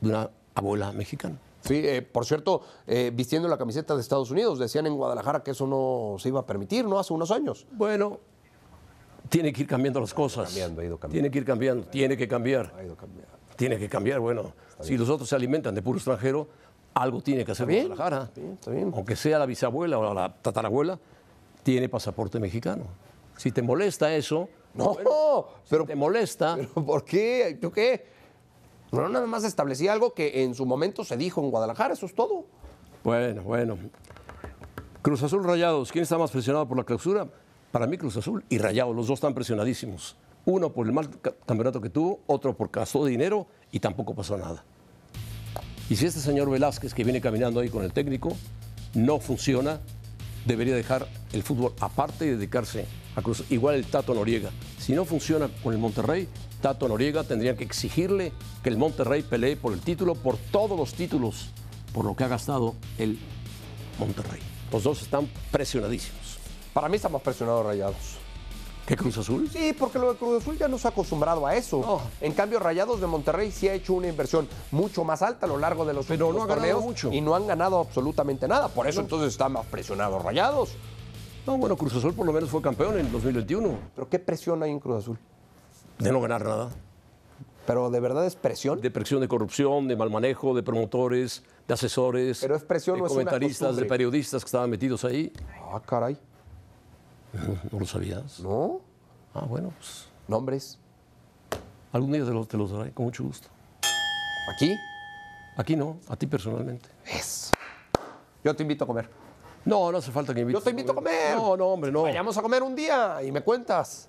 de 0.00 0.08
una 0.10 0.30
abuela 0.54 0.92
mexicana. 0.92 1.36
Eh, 1.76 2.02
por 2.02 2.26
cierto, 2.26 2.62
eh, 2.86 3.10
vistiendo 3.14 3.48
la 3.48 3.58
camiseta 3.58 3.94
de 3.94 4.00
Estados 4.00 4.30
Unidos, 4.30 4.58
decían 4.58 4.86
en 4.86 4.94
Guadalajara 4.96 5.42
que 5.42 5.52
eso 5.52 5.66
no 5.66 6.16
se 6.18 6.28
iba 6.28 6.40
a 6.40 6.46
permitir, 6.46 6.84
¿no? 6.86 6.98
Hace 6.98 7.12
unos 7.12 7.30
años. 7.30 7.66
Bueno, 7.72 8.20
tiene 9.28 9.52
que 9.52 9.62
ir 9.62 9.66
cambiando 9.66 10.00
las 10.00 10.12
cosas. 10.14 10.46
cambiando, 10.48 10.80
ha 10.80 10.84
ido 10.84 10.98
cambiando. 10.98 11.14
Tiene 11.14 11.30
que 11.30 11.38
ir 11.38 11.44
cambiando, 11.44 11.86
tiene 11.86 12.16
que 12.16 12.28
cambiar. 12.28 12.72
Ha 12.76 12.84
ido 12.84 12.96
cambiando. 12.96 13.32
Tiene 13.56 13.78
que 13.78 13.88
cambiar, 13.88 14.20
bueno. 14.20 14.52
Si 14.80 14.96
los 14.96 15.08
otros 15.08 15.28
se 15.28 15.36
alimentan 15.36 15.74
de 15.74 15.82
puro 15.82 15.98
extranjero, 15.98 16.48
algo 16.94 17.20
tiene 17.22 17.44
que 17.44 17.52
hacer 17.52 17.66
bien, 17.66 17.88
Guadalajara. 17.88 18.24
está 18.24 18.40
bien, 18.40 18.52
está 18.54 18.70
bien. 18.70 18.92
Aunque 18.94 19.16
sea 19.16 19.38
la 19.38 19.46
bisabuela 19.46 19.98
o 19.98 20.14
la 20.14 20.34
tatarabuela, 20.34 20.98
tiene 21.62 21.88
pasaporte 21.88 22.38
mexicano. 22.40 22.84
Si 23.36 23.52
te 23.52 23.62
molesta 23.62 24.14
eso, 24.14 24.48
No, 24.74 24.94
pero, 25.68 25.86
te 25.86 25.94
molesta, 25.94 26.56
pero 26.56 26.86
¿por 26.86 27.04
qué? 27.04 27.58
¿Tú 27.60 27.70
qué? 27.70 28.06
No, 28.92 29.08
nada 29.08 29.26
más 29.26 29.42
establecía 29.44 29.92
algo 29.92 30.12
que 30.14 30.44
en 30.44 30.54
su 30.54 30.66
momento 30.66 31.02
se 31.04 31.16
dijo 31.16 31.42
en 31.42 31.50
Guadalajara, 31.50 31.94
eso 31.94 32.06
es 32.06 32.14
todo. 32.14 32.44
bueno, 33.02 33.42
bueno. 33.42 33.78
Cruz 35.00 35.22
Azul 35.22 35.42
Rayados, 35.42 35.90
¿quién 35.90 36.02
está 36.02 36.16
más 36.18 36.30
presionado 36.30 36.68
por 36.68 36.76
la 36.76 36.84
clausura? 36.84 37.26
Para 37.72 37.86
mí 37.86 37.96
Cruz 37.98 38.16
Azul 38.16 38.44
y 38.48 38.58
Rayados, 38.58 38.94
los 38.94 39.06
dos 39.08 39.16
están 39.16 39.34
presionadísimos. 39.34 40.16
Uno 40.44 40.72
por 40.72 40.86
el 40.86 40.92
mal 40.92 41.08
ca- 41.20 41.32
campeonato 41.46 41.80
que 41.80 41.88
tuvo, 41.90 42.20
otro 42.26 42.54
por 42.56 42.70
gastó 42.70 43.04
dinero 43.04 43.46
y 43.72 43.80
tampoco 43.80 44.14
pasó 44.14 44.36
nada. 44.36 44.62
Y 45.88 45.96
si 45.96 46.06
este 46.06 46.20
señor 46.20 46.50
Velázquez 46.50 46.94
que 46.94 47.02
viene 47.04 47.20
caminando 47.20 47.60
ahí 47.60 47.68
con 47.68 47.82
el 47.84 47.92
técnico 47.92 48.36
no 48.94 49.18
funciona, 49.20 49.80
debería 50.46 50.74
dejar 50.76 51.06
el 51.32 51.42
fútbol 51.42 51.72
aparte 51.80 52.26
y 52.26 52.30
dedicarse 52.30 52.86
a 53.16 53.22
Cruz. 53.22 53.44
Igual 53.50 53.76
el 53.76 53.86
Tato 53.86 54.14
Noriega. 54.14 54.50
Si 54.78 54.92
no 54.92 55.04
funciona 55.04 55.48
con 55.62 55.72
el 55.72 55.78
Monterrey, 55.78 56.28
Tato 56.62 56.88
Noriega 56.88 57.24
tendría 57.24 57.56
que 57.56 57.64
exigirle 57.64 58.32
que 58.62 58.70
el 58.70 58.78
Monterrey 58.78 59.22
pelee 59.22 59.56
por 59.56 59.72
el 59.74 59.80
título, 59.80 60.14
por 60.14 60.36
todos 60.38 60.78
los 60.78 60.94
títulos, 60.94 61.50
por 61.92 62.04
lo 62.06 62.16
que 62.16 62.24
ha 62.24 62.28
gastado 62.28 62.74
el 62.96 63.18
Monterrey. 63.98 64.40
Los 64.72 64.84
dos 64.84 65.02
están 65.02 65.28
presionadísimos. 65.50 66.38
Para 66.72 66.88
mí 66.88 66.96
estamos 66.96 67.20
presionados 67.20 67.66
rayados. 67.66 67.96
¿Qué 68.86 68.96
Cruz 68.96 69.18
Azul? 69.18 69.48
Sí, 69.52 69.74
porque 69.78 69.98
lo 69.98 70.12
de 70.12 70.18
Cruz 70.18 70.42
Azul 70.42 70.56
ya 70.56 70.66
no 70.68 70.78
se 70.78 70.88
ha 70.88 70.90
acostumbrado 70.90 71.46
a 71.46 71.54
eso. 71.54 71.80
No. 71.80 72.00
En 72.20 72.32
cambio, 72.32 72.58
Rayados 72.58 73.00
de 73.00 73.06
Monterrey 73.06 73.52
sí 73.52 73.68
ha 73.68 73.74
hecho 73.74 73.92
una 73.94 74.08
inversión 74.08 74.48
mucho 74.72 75.04
más 75.04 75.22
alta 75.22 75.46
a 75.46 75.48
lo 75.48 75.56
largo 75.58 75.84
de 75.84 75.94
los 75.94 76.06
Pero 76.06 76.28
últimos 76.28 76.46
no 76.48 76.52
ha 76.52 76.56
ganado 76.56 76.72
torneos 76.78 76.84
mucho. 76.84 77.12
y 77.12 77.20
no 77.20 77.34
han 77.36 77.46
ganado 77.46 77.78
absolutamente 77.78 78.48
nada. 78.48 78.68
Por 78.68 78.88
eso 78.88 79.00
entonces 79.00 79.28
están 79.32 79.52
más 79.52 79.66
presionados 79.66 80.22
Rayados. 80.24 80.70
No, 81.46 81.58
bueno, 81.58 81.76
Cruz 81.76 81.94
Azul 81.94 82.12
por 82.14 82.26
lo 82.26 82.32
menos 82.32 82.50
fue 82.50 82.60
campeón 82.62 82.98
en 82.98 83.10
2021. 83.12 83.78
Pero 83.94 84.08
¿qué 84.08 84.18
presión 84.18 84.62
hay 84.62 84.70
en 84.72 84.80
Cruz 84.80 84.98
Azul? 85.02 85.18
De 86.02 86.12
no 86.12 86.20
ganar 86.20 86.44
nada. 86.44 86.70
Pero 87.66 87.90
de 87.90 88.00
verdad 88.00 88.26
es 88.26 88.34
presión. 88.34 88.80
de 88.80 88.90
presión 88.90 89.20
de 89.20 89.28
corrupción, 89.28 89.86
de 89.86 89.94
mal 89.96 90.10
manejo, 90.10 90.52
de 90.54 90.62
promotores, 90.62 91.44
de 91.68 91.74
asesores, 91.74 92.40
Pero 92.40 92.56
es 92.56 92.64
presión, 92.64 92.96
de 92.96 93.00
no 93.02 93.06
es 93.06 93.12
una 93.12 93.20
comentaristas, 93.24 93.60
de 93.60 93.66
costumbre. 93.68 93.88
periodistas 93.88 94.42
que 94.42 94.46
estaban 94.48 94.68
metidos 94.68 95.04
ahí. 95.04 95.32
Ah, 95.72 95.80
caray. 95.84 96.18
¿No 97.70 97.78
lo 97.78 97.86
sabías? 97.86 98.40
¿No? 98.40 98.80
Ah, 99.32 99.44
bueno, 99.48 99.72
pues 99.78 100.06
Nombres. 100.28 100.78
algún 101.92 102.12
día 102.12 102.24
te 102.24 102.30
los, 102.32 102.48
te 102.48 102.56
los 102.56 102.70
daré 102.72 102.90
con 102.92 103.06
mucho 103.06 103.22
gusto. 103.24 103.48
¿Aquí? 104.54 104.74
Aquí 105.56 105.76
no, 105.76 105.98
a 106.08 106.16
ti 106.16 106.26
personalmente. 106.26 106.88
Es. 107.06 107.52
Yo 108.44 108.54
te 108.56 108.62
invito 108.64 108.84
a 108.84 108.86
comer. 108.86 109.08
No, 109.64 109.92
no 109.92 109.98
hace 109.98 110.10
falta 110.10 110.34
que 110.34 110.40
invites. 110.40 110.60
Yo 110.60 110.64
te 110.64 110.70
invito 110.70 110.90
a 110.92 110.94
comer. 110.96 111.36
No, 111.36 111.56
no, 111.56 111.66
hombre, 111.68 111.92
no. 111.92 112.02
Vayamos 112.02 112.36
a 112.36 112.42
comer 112.42 112.62
un 112.64 112.74
día 112.74 113.22
y 113.22 113.30
me 113.30 113.42
cuentas. 113.42 114.08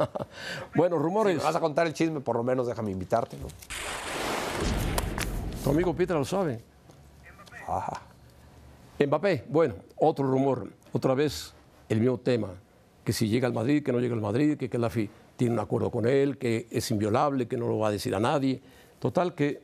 Bueno, 0.74 0.96
Si 0.96 1.02
rumores. 1.02 1.36
me 1.38 1.42
vas 1.42 1.56
a 1.56 1.60
contar 1.60 1.86
el 1.86 1.92
chisme, 1.92 2.20
por 2.20 2.36
lo 2.36 2.42
menos 2.42 2.66
déjame 2.66 2.90
invitarte, 2.90 3.36
¿no? 3.36 3.46
Tu 5.62 5.70
amigo 5.70 5.94
Pietra 5.94 6.18
lo 6.18 6.24
sabe. 6.24 6.62
Ajá. 7.68 8.02
Mbappé, 8.98 9.44
bueno, 9.48 9.74
otro 9.96 10.26
rumor, 10.26 10.68
otra 10.92 11.14
vez 11.14 11.54
el 11.88 12.00
mismo 12.00 12.18
tema, 12.18 12.48
que 13.04 13.12
si 13.12 13.28
llega 13.28 13.46
al 13.46 13.54
Madrid, 13.54 13.82
que 13.82 13.92
no 13.92 13.98
llega 14.00 14.14
al 14.14 14.20
Madrid, 14.20 14.56
que 14.58 14.68
Kelafi 14.68 15.08
tiene 15.36 15.54
un 15.54 15.60
acuerdo 15.60 15.90
con 15.90 16.06
él, 16.06 16.36
que 16.36 16.66
es 16.70 16.90
inviolable, 16.90 17.48
que 17.48 17.56
no 17.56 17.66
lo 17.66 17.78
va 17.78 17.88
a 17.88 17.90
decir 17.90 18.14
a 18.14 18.20
nadie. 18.20 18.60
Total 18.98 19.34
que 19.34 19.62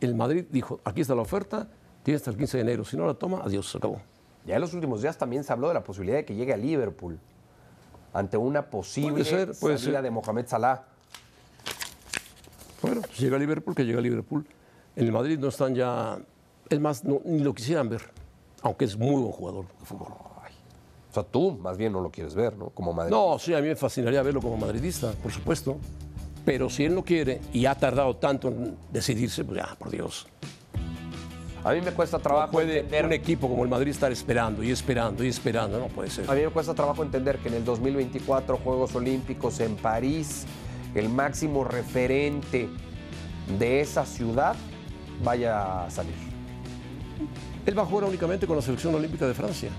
el 0.00 0.14
Madrid 0.14 0.44
dijo, 0.50 0.80
aquí 0.84 1.00
está 1.02 1.14
la 1.14 1.22
oferta, 1.22 1.68
tiene 2.02 2.16
hasta 2.16 2.30
el 2.30 2.36
15 2.36 2.56
de 2.58 2.62
enero, 2.62 2.84
si 2.84 2.96
no 2.96 3.06
la 3.06 3.14
toma, 3.14 3.42
adiós, 3.44 3.70
se 3.70 3.78
acabó. 3.78 4.00
Ya 4.44 4.56
en 4.56 4.60
los 4.60 4.74
últimos 4.74 5.02
días 5.02 5.16
también 5.18 5.44
se 5.44 5.52
habló 5.52 5.68
de 5.68 5.74
la 5.74 5.84
posibilidad 5.84 6.18
de 6.18 6.24
que 6.24 6.34
llegue 6.34 6.52
a 6.52 6.56
Liverpool 6.56 7.18
ante 8.12 8.36
una 8.36 8.62
posible 8.62 9.10
Puede 9.12 9.24
ser, 9.24 9.52
puede 9.58 9.78
salida 9.78 9.98
ser. 9.98 10.02
de 10.04 10.10
Mohamed 10.10 10.46
Salah. 10.46 10.82
Bueno, 12.82 13.00
pues 13.02 13.18
llega 13.18 13.36
a 13.36 13.38
Liverpool, 13.38 13.74
que 13.74 13.84
llega 13.84 13.98
a 13.98 14.02
Liverpool. 14.02 14.46
En 14.94 15.04
el 15.06 15.12
Madrid 15.12 15.38
no 15.38 15.48
están 15.48 15.74
ya, 15.74 16.18
es 16.68 16.80
más, 16.80 17.04
no- 17.04 17.20
ni 17.24 17.40
lo 17.40 17.54
quisieran 17.54 17.88
ver, 17.88 18.02
aunque 18.62 18.84
es 18.84 18.96
muy 18.96 19.20
buen 19.20 19.32
jugador 19.32 19.66
de 19.80 19.84
fútbol. 19.84 20.08
sea, 21.12 21.22
tú 21.22 21.52
más 21.52 21.78
bien 21.78 21.94
no 21.94 22.00
lo 22.02 22.10
quieres 22.10 22.34
ver, 22.34 22.56
¿no? 22.58 22.68
Como 22.70 22.92
Madrid. 22.92 23.10
No, 23.10 23.38
sí, 23.38 23.54
a 23.54 23.60
mí 23.62 23.68
me 23.68 23.76
fascinaría 23.76 24.22
verlo 24.22 24.42
como 24.42 24.58
madridista, 24.58 25.12
por 25.22 25.32
supuesto. 25.32 25.78
Pero 26.44 26.68
si 26.68 26.84
él 26.84 26.94
no 26.94 27.02
quiere 27.02 27.40
y 27.54 27.64
ha 27.64 27.74
tardado 27.74 28.16
tanto 28.16 28.48
en 28.48 28.76
decidirse, 28.92 29.42
pues 29.42 29.56
ya, 29.56 29.74
por 29.78 29.90
Dios. 29.90 30.26
A 31.66 31.72
mí 31.72 31.80
me 31.80 31.90
cuesta 31.90 32.18
No 32.18 32.22
trabajo 32.22 32.52
puede 32.52 32.78
entender. 32.78 33.06
un 33.06 33.12
equipo 33.12 33.48
como 33.48 33.64
el 33.64 33.68
Madrid 33.68 33.90
estar 33.90 34.12
esperando 34.12 34.62
y 34.62 34.70
esperando 34.70 35.24
y 35.24 35.28
esperando, 35.28 35.80
no 35.80 35.88
puede 35.88 36.10
ser. 36.10 36.30
A 36.30 36.34
mí 36.34 36.42
me 36.42 36.50
cuesta 36.50 36.74
trabajo 36.74 37.02
entender 37.02 37.38
que 37.38 37.48
en 37.48 37.54
el 37.54 37.64
2024 37.64 38.56
Juegos 38.58 38.94
Olímpicos 38.94 39.58
en 39.58 39.74
París, 39.74 40.46
el 40.94 41.08
máximo 41.08 41.64
referente 41.64 42.68
de 43.58 43.80
esa 43.80 44.06
ciudad 44.06 44.54
vaya 45.24 45.86
a 45.86 45.90
salir. 45.90 46.14
Él 47.66 47.76
va 47.76 47.82
a 47.82 47.86
jugar 47.86 48.04
únicamente 48.04 48.46
con 48.46 48.54
la 48.54 48.62
selección 48.62 48.94
olímpica 48.94 49.26
de 49.26 49.34
Francia. 49.34 49.70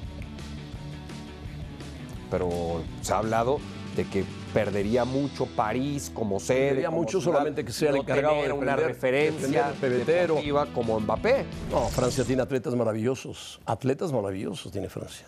Pero 2.30 2.82
se 3.00 3.14
ha 3.14 3.20
hablado 3.20 3.62
de 3.96 4.04
que 4.04 4.26
perdería 4.64 5.06
mucho 5.06 5.46
París 5.46 6.12
como 6.14 6.40
sede. 6.40 6.68
Perdería 6.70 6.88
como 6.90 7.00
mucho 7.02 7.22
ciudad, 7.22 7.38
solamente 7.38 7.64
que 7.64 7.72
sea 7.72 7.90
el 7.90 7.96
no 7.98 8.02
encargado 8.02 8.34
tener 8.36 8.48
de 8.48 8.54
una 8.54 8.76
prender- 8.76 8.88
referencia 8.88 9.72
deportiva 9.82 10.66
como 10.74 11.00
Mbappé. 11.00 11.46
No, 11.72 11.82
Francia 11.90 12.24
tiene 12.24 12.42
atletas 12.42 12.74
maravillosos. 12.76 13.60
Atletas 13.66 14.12
maravillosos 14.12 14.72
tiene 14.72 14.90
Francia. 14.90 15.28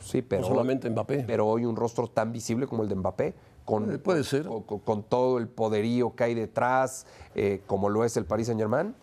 Sí, 0.00 0.22
pero 0.22 0.42
no 0.42 0.48
solamente 0.48 0.88
Mbappé. 0.88 1.24
pero 1.26 1.46
hoy 1.46 1.64
un 1.64 1.76
rostro 1.76 2.06
tan 2.06 2.32
visible 2.32 2.66
como 2.66 2.82
el 2.84 2.88
de 2.88 2.94
Mbappé, 2.94 3.34
con, 3.64 3.84
Puede- 3.84 3.98
puede 3.98 4.24
ser. 4.24 4.44
con, 4.46 4.62
con- 4.62 4.78
con 4.80 5.02
todo 5.02 5.38
el 5.38 5.48
poderío 5.48 6.14
que 6.14 6.24
hay 6.24 6.34
detrás, 6.34 7.06
eh, 7.34 7.62
como 7.66 7.88
lo 7.90 8.04
es 8.04 8.16
el 8.16 8.24
Paris 8.24 8.46
Saint 8.46 8.60
Germain. 8.60 8.94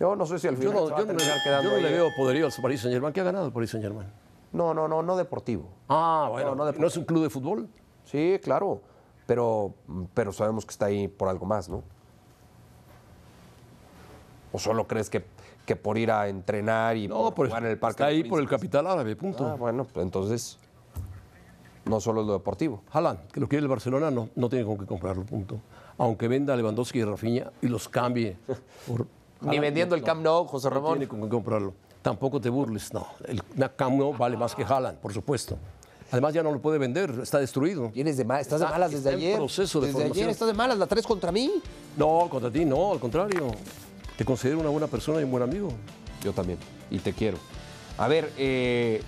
Yo 0.00 0.16
no 0.16 0.26
sé 0.26 0.38
si 0.40 0.48
al 0.48 0.54
Yo 0.56 0.60
final 0.70 0.74
no, 0.74 0.86
se 0.86 0.92
va 0.92 0.98
yo 0.98 1.04
a 1.04 1.06
no 1.06 1.12
yo 1.62 1.70
no 1.70 1.76
ahí, 1.76 1.82
le 1.82 1.88
¿eh? 1.90 1.92
veo 1.92 2.08
poderío 2.16 2.46
al 2.46 2.52
Paris 2.60 2.80
Saint 2.80 2.92
Germain. 2.92 3.12
¿Qué 3.12 3.20
ha 3.20 3.24
ganado 3.24 3.46
el 3.46 3.52
Paris 3.52 3.70
Saint 3.70 3.84
Germain? 3.84 4.08
No, 4.52 4.74
no, 4.74 4.88
no, 4.88 5.02
no 5.02 5.16
deportivo. 5.16 5.68
Ah, 5.88 6.28
bueno, 6.30 6.54
No, 6.54 6.64
no 6.64 6.72
no, 6.72 6.86
es 6.86 6.96
un 6.96 7.04
club 7.04 7.22
de 7.22 7.30
fútbol? 7.30 7.68
Sí, 8.04 8.38
claro, 8.42 8.80
pero, 9.26 9.74
pero 10.14 10.32
sabemos 10.32 10.64
que 10.66 10.70
está 10.72 10.86
ahí 10.86 11.08
por 11.08 11.28
algo 11.28 11.46
más, 11.46 11.68
¿no? 11.68 11.82
¿O 14.52 14.58
solo 14.58 14.86
crees 14.86 15.08
que, 15.08 15.24
que 15.64 15.76
por 15.76 15.96
ir 15.96 16.10
a 16.10 16.28
entrenar 16.28 16.96
y 16.96 17.08
No, 17.08 17.34
por 17.34 17.46
jugar 17.46 17.64
en 17.64 17.70
el 17.70 17.78
Parque 17.78 18.02
está 18.02 18.06
ahí 18.06 18.24
por 18.24 18.40
el 18.40 18.48
capital 18.48 18.86
árabe, 18.86 19.16
punto. 19.16 19.46
Ah, 19.46 19.54
bueno, 19.54 19.84
pues 19.84 20.04
entonces 20.04 20.58
no 21.84 22.00
solo 22.00 22.20
es 22.20 22.26
lo 22.26 22.34
deportivo. 22.34 22.82
Haaland, 22.92 23.28
que 23.28 23.40
lo 23.40 23.48
quiere 23.48 23.62
el 23.62 23.68
Barcelona, 23.68 24.10
no, 24.10 24.28
no 24.34 24.48
tiene 24.48 24.64
con 24.64 24.78
qué 24.78 24.86
comprarlo, 24.86 25.24
punto. 25.24 25.58
Aunque 25.98 26.28
venda 26.28 26.52
a 26.54 26.56
Lewandowski 26.56 26.98
y 26.98 27.04
Rafinha 27.04 27.50
y 27.62 27.68
los 27.68 27.88
cambie 27.88 28.36
por... 28.86 29.06
Ni 29.40 29.58
vendiendo 29.58 29.96
no, 29.96 30.00
el 30.00 30.04
Camp 30.04 30.22
Nou, 30.22 30.46
José 30.46 30.68
No 30.68 30.74
Ramón. 30.74 30.92
tiene 30.98 31.08
con 31.08 31.20
qué 31.22 31.28
comprarlo. 31.28 31.72
Tampoco 32.00 32.40
te 32.40 32.48
burles, 32.48 32.92
no. 32.92 33.06
El 33.26 33.42
Camp 33.74 33.96
Nou 33.96 34.16
vale 34.16 34.36
más 34.36 34.54
que 34.54 34.62
Haaland, 34.64 34.98
por 34.98 35.12
supuesto. 35.12 35.56
Además 36.12 36.34
ya 36.34 36.42
no 36.42 36.52
lo 36.52 36.60
puede 36.60 36.78
vender, 36.78 37.20
está 37.22 37.38
destruido. 37.40 37.88
Vienes 37.90 38.18
de 38.18 38.22
estás 38.22 38.48
de 38.48 38.56
Está- 38.66 38.68
malas 38.70 38.92
desde 38.92 39.10
ayer. 39.10 39.36
proceso 39.36 39.80
de 39.80 39.86
desde 39.86 39.98
formación. 39.98 40.22
ayer 40.24 40.30
estás 40.30 40.46
de 40.48 40.54
malas, 40.54 40.78
la 40.78 40.86
traes 40.86 41.06
contra 41.06 41.32
mí. 41.32 41.50
No, 41.96 42.28
contra 42.30 42.50
ti 42.50 42.64
no, 42.66 42.92
al 42.92 43.00
contrario. 43.00 43.50
Te 44.16 44.24
considero 44.24 44.60
una 44.60 44.68
buena 44.68 44.86
persona 44.88 45.20
y 45.20 45.24
un 45.24 45.30
buen 45.30 45.42
amigo. 45.42 45.72
Yo 46.22 46.32
también, 46.34 46.58
y 46.90 46.98
te 46.98 47.14
quiero. 47.14 47.38
A 47.96 48.08
ver, 48.08 48.30
eh, 48.36 49.00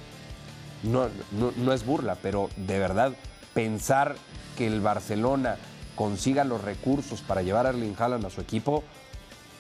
no, 0.82 1.08
no- 1.32 1.52
no 1.56 1.72
es 1.74 1.84
burla, 1.84 2.16
pero 2.22 2.48
de 2.56 2.78
verdad, 2.78 3.12
pensar 3.52 4.16
que 4.56 4.66
el 4.66 4.80
Barcelona 4.80 5.56
consiga 5.96 6.42
los 6.44 6.62
recursos 6.64 7.20
para 7.20 7.42
llevar 7.42 7.66
a 7.66 7.68
Erling 7.68 7.94
Haaland 7.98 8.24
a 8.24 8.30
su 8.30 8.40
equipo, 8.40 8.82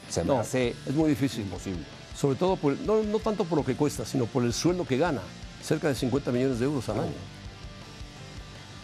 se 0.08 0.24
me 0.24 0.34
hace 0.36 0.70
es 0.86 0.94
muy 0.94 1.10
difícil. 1.10 1.42
imposible. 1.42 1.84
Sobre 2.16 2.36
todo, 2.36 2.56
por, 2.56 2.78
no, 2.80 3.02
no 3.02 3.18
tanto 3.18 3.44
por 3.44 3.58
lo 3.58 3.64
que 3.66 3.76
cuesta, 3.76 4.06
sino 4.06 4.24
por 4.24 4.44
el 4.44 4.52
sueldo 4.54 4.86
que 4.86 4.96
gana. 4.96 5.20
Cerca 5.62 5.88
de 5.88 5.94
50 5.94 6.30
millones 6.32 6.58
de 6.58 6.64
euros 6.66 6.88
al 6.88 7.00
año. 7.00 7.12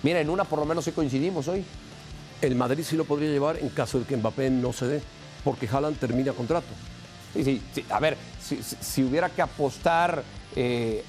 Mira, 0.03 0.21
en 0.21 0.31
una 0.31 0.45
por 0.45 0.59
lo 0.59 0.65
menos 0.67 0.85
sí 0.85 0.93
coincidimos 0.93 1.49
hoy. 1.49 1.65
El 2.41 2.55
Madrid 2.55 2.83
sí 2.85 2.97
lo 2.97 3.05
podría 3.05 3.31
llevar 3.31 3.59
en 3.59 3.69
caso 3.69 3.99
de 3.99 4.07
que 4.07 4.17
Mbappé 4.17 4.49
no 4.51 4.73
se 4.73 4.87
dé, 4.87 5.03
porque 5.45 5.69
Haaland 5.71 5.99
termina 5.99 6.33
contrato. 6.33 6.69
Sí, 7.35 7.45
sí, 7.45 7.63
sí. 7.75 7.85
A 7.91 8.01
ver, 8.01 8.17
si, 8.41 8.63
si- 8.63 8.77
si 8.81 9.05
hubiera 9.05 9.29
que 9.29 9.43
apostar 9.43 10.23
eh, 10.57 11.05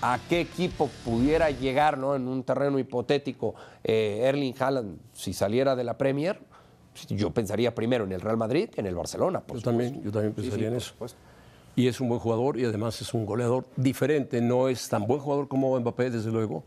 a 0.00 0.18
qué 0.28 0.40
equipo 0.40 0.88
pudiera 1.04 1.50
llegar 1.50 1.98
¿no? 1.98 2.16
en 2.16 2.26
un 2.26 2.42
terreno 2.42 2.78
hipotético 2.78 3.54
eh, 3.84 4.22
Erling 4.24 4.54
Haaland 4.58 4.98
si 5.12 5.32
saliera 5.34 5.76
de 5.76 5.84
la 5.84 5.96
Premier, 5.98 6.40
yo 7.10 7.30
pensaría 7.30 7.74
primero 7.74 8.04
en 8.04 8.12
el 8.12 8.20
Real 8.20 8.36
Madrid 8.36 8.68
que 8.70 8.80
en 8.80 8.86
el 8.86 8.94
Barcelona. 8.94 9.40
por 9.40 9.56
Yo 9.58 9.60
supuesto. 9.60 9.70
también, 9.70 10.02
yo 10.04 10.10
también 10.10 10.34
Sí, 10.34 10.40
sí, 10.42 10.48
pensaría 10.48 10.68
en 10.68 10.74
eso. 10.76 10.88
supuesto. 10.90 11.18
Y 11.76 11.86
es 11.86 12.00
un 12.00 12.08
buen 12.08 12.20
jugador 12.20 12.58
y 12.58 12.64
además 12.64 13.00
es 13.02 13.12
un 13.14 13.24
goleador 13.26 13.64
diferente. 13.76 14.40
No 14.40 14.68
es 14.68 14.88
tan 14.88 15.06
buen 15.06 15.20
jugador 15.20 15.48
como 15.48 15.78
Mbappé, 15.78 16.10
desde 16.10 16.30
luego, 16.30 16.64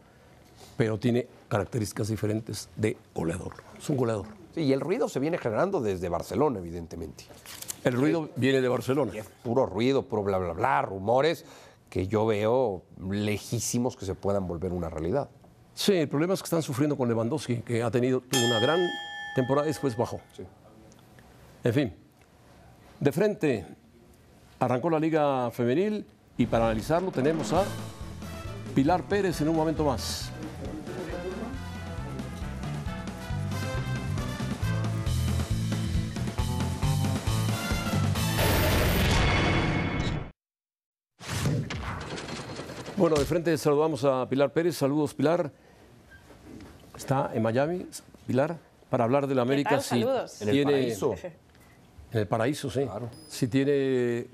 pero 0.78 0.98
tiene 0.98 1.28
características 1.48 2.08
diferentes 2.08 2.70
de 2.76 2.98
goleador. 3.14 3.54
Es 3.78 3.90
un 3.90 3.98
goleador. 3.98 4.26
Sí, 4.54 4.62
y 4.62 4.74
el 4.74 4.82
ruido 4.82 5.10
se 5.10 5.20
viene 5.20 5.38
generando 5.38 5.82
desde 5.82 6.10
Barcelona, 6.10 6.60
evidentemente. 6.60 7.26
El 7.84 7.94
ruido 7.94 8.30
viene 8.36 8.62
de 8.62 8.68
Barcelona. 8.68 9.12
Y 9.14 9.20
es 9.20 9.26
puro 9.44 9.66
ruido, 9.66 10.04
puro 10.04 10.24
bla, 10.24 10.38
bla, 10.38 10.54
bla, 10.54 10.82
rumores 10.82 11.46
que 11.90 12.08
yo 12.08 12.26
veo 12.26 12.84
lejísimos 13.00 13.96
que 13.96 14.06
se 14.06 14.16
puedan 14.16 14.48
volver 14.48 14.74
una 14.74 14.90
realidad. 14.90 15.30
Sí, 15.74 15.94
el 15.94 16.10
problema 16.10 16.34
es 16.34 16.42
que 16.42 16.46
están 16.46 16.62
sufriendo 16.62 16.98
con 16.98 17.08
Lewandowski, 17.08 17.58
que 17.58 17.84
ha 17.84 17.92
tenido 17.92 18.22
tuvo 18.22 18.46
una 18.46 18.60
gran 18.60 18.80
temporada 19.36 19.68
y 19.68 19.70
después 19.70 19.96
bajó. 19.96 20.20
En 21.64 21.74
fin, 21.74 21.94
de 23.00 23.12
frente 23.12 23.66
arrancó 24.60 24.90
la 24.90 25.00
Liga 25.00 25.52
Femenil 25.52 26.06
y 26.38 26.46
para 26.46 26.66
analizarlo 26.66 27.12
tenemos 27.12 27.54
a 27.54 27.64
Pilar 28.74 29.04
Pérez 29.04 29.42
en 29.42 29.50
un 29.50 29.56
momento 29.56 29.84
más. 29.84 30.32
Bueno, 42.98 43.18
de 43.18 43.26
frente 43.26 43.58
saludamos 43.58 44.04
a 44.06 44.28
Pilar 44.30 44.52
Pérez. 44.54 44.76
Saludos, 44.78 45.14
Pilar. 45.14 45.52
Está 46.96 47.32
en 47.34 47.44
Miami, 47.44 47.86
Pilar, 48.26 48.58
para 48.90 49.04
hablar 49.04 49.28
de 49.28 49.36
la 49.36 49.42
América. 49.42 49.72
tal? 49.72 49.82
si 49.82 49.90
Saludos. 49.90 50.42
En 50.42 50.48
el 50.50 50.54
tiene- 50.54 50.72
paraíso. 50.72 51.16
En 52.12 52.20
el 52.22 52.28
paraíso, 52.28 52.70
sí. 52.70 52.82
Si 53.28 53.48
tiene 53.50 54.28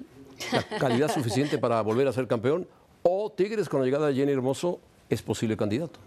la 0.52 0.62
calidad 0.78 1.12
suficiente 1.12 1.58
para 1.58 1.82
volver 1.82 2.08
a 2.08 2.14
ser 2.14 2.28
campeón. 2.28 2.68
O 3.02 3.32
Tigres, 3.32 3.68
con 3.68 3.80
la 3.80 3.86
llegada 3.88 4.08
de 4.08 4.14
Jenny 4.14 4.32
Hermoso, 4.34 4.80
es 5.10 5.24
posible 5.24 5.58
candidato. 5.58 6.00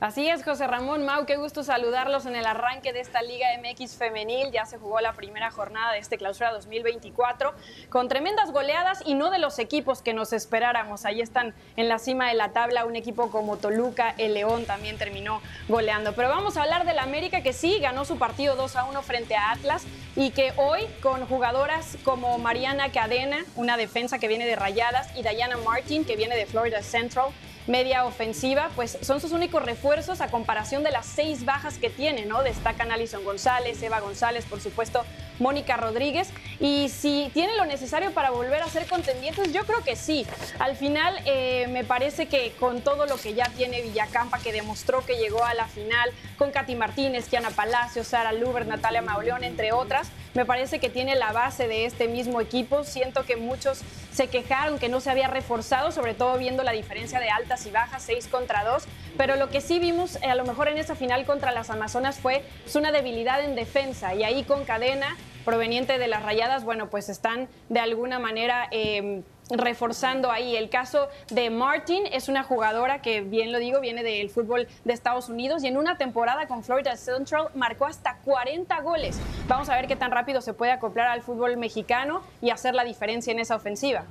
Así 0.00 0.30
es, 0.30 0.42
José 0.42 0.66
Ramón 0.66 1.04
Mau, 1.04 1.26
qué 1.26 1.36
gusto 1.36 1.62
saludarlos 1.62 2.24
en 2.24 2.34
el 2.34 2.46
arranque 2.46 2.94
de 2.94 3.00
esta 3.00 3.20
Liga 3.20 3.48
MX 3.58 3.96
femenil. 3.96 4.50
Ya 4.50 4.64
se 4.64 4.78
jugó 4.78 4.98
la 5.00 5.12
primera 5.12 5.50
jornada 5.50 5.92
de 5.92 5.98
este 5.98 6.16
clausura 6.16 6.52
2024 6.52 7.52
con 7.90 8.08
tremendas 8.08 8.50
goleadas 8.50 9.02
y 9.04 9.12
no 9.12 9.28
de 9.28 9.38
los 9.38 9.58
equipos 9.58 10.00
que 10.00 10.14
nos 10.14 10.32
esperáramos. 10.32 11.04
Ahí 11.04 11.20
están 11.20 11.54
en 11.76 11.90
la 11.90 11.98
cima 11.98 12.28
de 12.28 12.34
la 12.34 12.52
tabla 12.52 12.86
un 12.86 12.96
equipo 12.96 13.30
como 13.30 13.58
Toluca, 13.58 14.14
el 14.16 14.32
León 14.32 14.64
también 14.64 14.96
terminó 14.96 15.42
goleando. 15.68 16.14
Pero 16.14 16.30
vamos 16.30 16.56
a 16.56 16.62
hablar 16.62 16.86
del 16.86 16.98
América 16.98 17.42
que 17.42 17.52
sí 17.52 17.78
ganó 17.78 18.06
su 18.06 18.16
partido 18.16 18.56
2 18.56 18.76
a 18.76 18.84
1 18.84 19.02
frente 19.02 19.36
a 19.36 19.50
Atlas 19.50 19.84
y 20.16 20.30
que 20.30 20.54
hoy 20.56 20.86
con 21.02 21.26
jugadoras 21.26 21.98
como 22.04 22.38
Mariana 22.38 22.90
Cadena, 22.90 23.44
una 23.54 23.76
defensa 23.76 24.18
que 24.18 24.28
viene 24.28 24.46
de 24.46 24.56
Rayadas, 24.56 25.14
y 25.14 25.22
Diana 25.22 25.58
Martin, 25.58 26.06
que 26.06 26.16
viene 26.16 26.36
de 26.36 26.46
Florida 26.46 26.82
Central, 26.82 27.26
media 27.70 28.04
ofensiva, 28.04 28.70
pues 28.76 28.98
son 29.00 29.20
sus 29.20 29.32
únicos 29.32 29.62
refuerzos 29.62 30.20
a 30.20 30.28
comparación 30.28 30.82
de 30.82 30.90
las 30.90 31.06
seis 31.06 31.44
bajas 31.44 31.78
que 31.78 31.88
tiene, 31.88 32.26
¿no? 32.26 32.42
Destacan 32.42 32.92
Alison 32.92 33.24
González, 33.24 33.82
Eva 33.82 34.00
González, 34.00 34.44
por 34.44 34.60
supuesto, 34.60 35.04
Mónica 35.40 35.76
Rodríguez. 35.76 36.28
Y 36.60 36.88
si 36.90 37.30
tiene 37.34 37.56
lo 37.56 37.64
necesario 37.64 38.12
para 38.12 38.30
volver 38.30 38.62
a 38.62 38.68
ser 38.68 38.86
contendientes, 38.86 39.52
yo 39.52 39.64
creo 39.64 39.82
que 39.82 39.96
sí. 39.96 40.26
Al 40.58 40.76
final, 40.76 41.18
eh, 41.24 41.66
me 41.70 41.84
parece 41.84 42.26
que 42.26 42.52
con 42.60 42.82
todo 42.82 43.06
lo 43.06 43.16
que 43.16 43.34
ya 43.34 43.48
tiene 43.56 43.82
Villacampa, 43.82 44.38
que 44.38 44.52
demostró 44.52 45.04
que 45.04 45.16
llegó 45.16 45.44
a 45.44 45.54
la 45.54 45.66
final, 45.66 46.10
con 46.36 46.50
Katy 46.50 46.74
Martínez, 46.76 47.28
Kiana 47.28 47.50
Palacios, 47.50 48.08
Sara 48.08 48.32
Luber, 48.32 48.66
Natalia 48.66 49.02
Mauleón, 49.02 49.42
entre 49.42 49.72
otras, 49.72 50.08
me 50.34 50.44
parece 50.44 50.78
que 50.78 50.90
tiene 50.90 51.16
la 51.16 51.32
base 51.32 51.66
de 51.66 51.86
este 51.86 52.06
mismo 52.06 52.40
equipo. 52.40 52.84
Siento 52.84 53.24
que 53.24 53.36
muchos 53.36 53.80
se 54.12 54.28
quejaron 54.28 54.78
que 54.78 54.88
no 54.88 55.00
se 55.00 55.10
había 55.10 55.26
reforzado, 55.26 55.90
sobre 55.90 56.14
todo 56.14 56.38
viendo 56.38 56.62
la 56.62 56.72
diferencia 56.72 57.18
de 57.18 57.30
altas 57.30 57.66
y 57.66 57.70
bajas, 57.70 58.02
6 58.04 58.28
contra 58.28 58.64
2. 58.64 58.84
Pero 59.16 59.36
lo 59.36 59.48
que 59.48 59.60
sí 59.60 59.78
vimos 59.80 60.16
eh, 60.16 60.26
a 60.26 60.36
lo 60.36 60.44
mejor 60.44 60.68
en 60.68 60.78
esa 60.78 60.94
final 60.94 61.24
contra 61.24 61.50
las 61.50 61.70
Amazonas 61.70 62.18
fue 62.18 62.44
pues, 62.62 62.76
una 62.76 62.92
debilidad 62.92 63.42
en 63.42 63.56
defensa. 63.56 64.14
Y 64.14 64.22
ahí 64.22 64.44
con 64.44 64.64
cadena 64.64 65.16
proveniente 65.44 65.98
de 65.98 66.08
las 66.08 66.22
rayadas, 66.22 66.64
bueno, 66.64 66.90
pues 66.90 67.08
están 67.08 67.48
de 67.68 67.80
alguna 67.80 68.18
manera... 68.18 68.68
eh, 68.70 69.22
reforzando 69.50 70.30
ahí. 70.30 70.56
El 70.56 70.70
caso 70.70 71.08
de 71.30 71.50
Martin 71.50 72.04
es 72.12 72.28
una 72.28 72.42
jugadora 72.42 73.02
que, 73.02 73.20
bien 73.20 73.52
lo 73.52 73.58
digo, 73.58 73.80
viene 73.80 74.02
del 74.02 74.30
fútbol 74.30 74.68
de 74.84 74.92
Estados 74.92 75.28
Unidos 75.28 75.64
y 75.64 75.66
en 75.66 75.76
una 75.76 75.98
temporada 75.98 76.46
con 76.46 76.62
Florida 76.62 76.96
Central 76.96 77.48
marcó 77.54 77.86
hasta 77.86 78.18
40 78.18 78.80
goles. 78.82 79.18
Vamos 79.48 79.68
a 79.68 79.76
ver 79.76 79.86
qué 79.86 79.96
tan 79.96 80.10
rápido 80.10 80.40
se 80.40 80.54
puede 80.54 80.72
acoplar 80.72 81.08
al 81.08 81.22
fútbol 81.22 81.56
mexicano 81.56 82.22
y 82.40 82.50
hacer 82.50 82.74
la 82.74 82.84
diferencia 82.84 83.32
en 83.32 83.40
esa 83.40 83.56
ofensiva. 83.56 84.04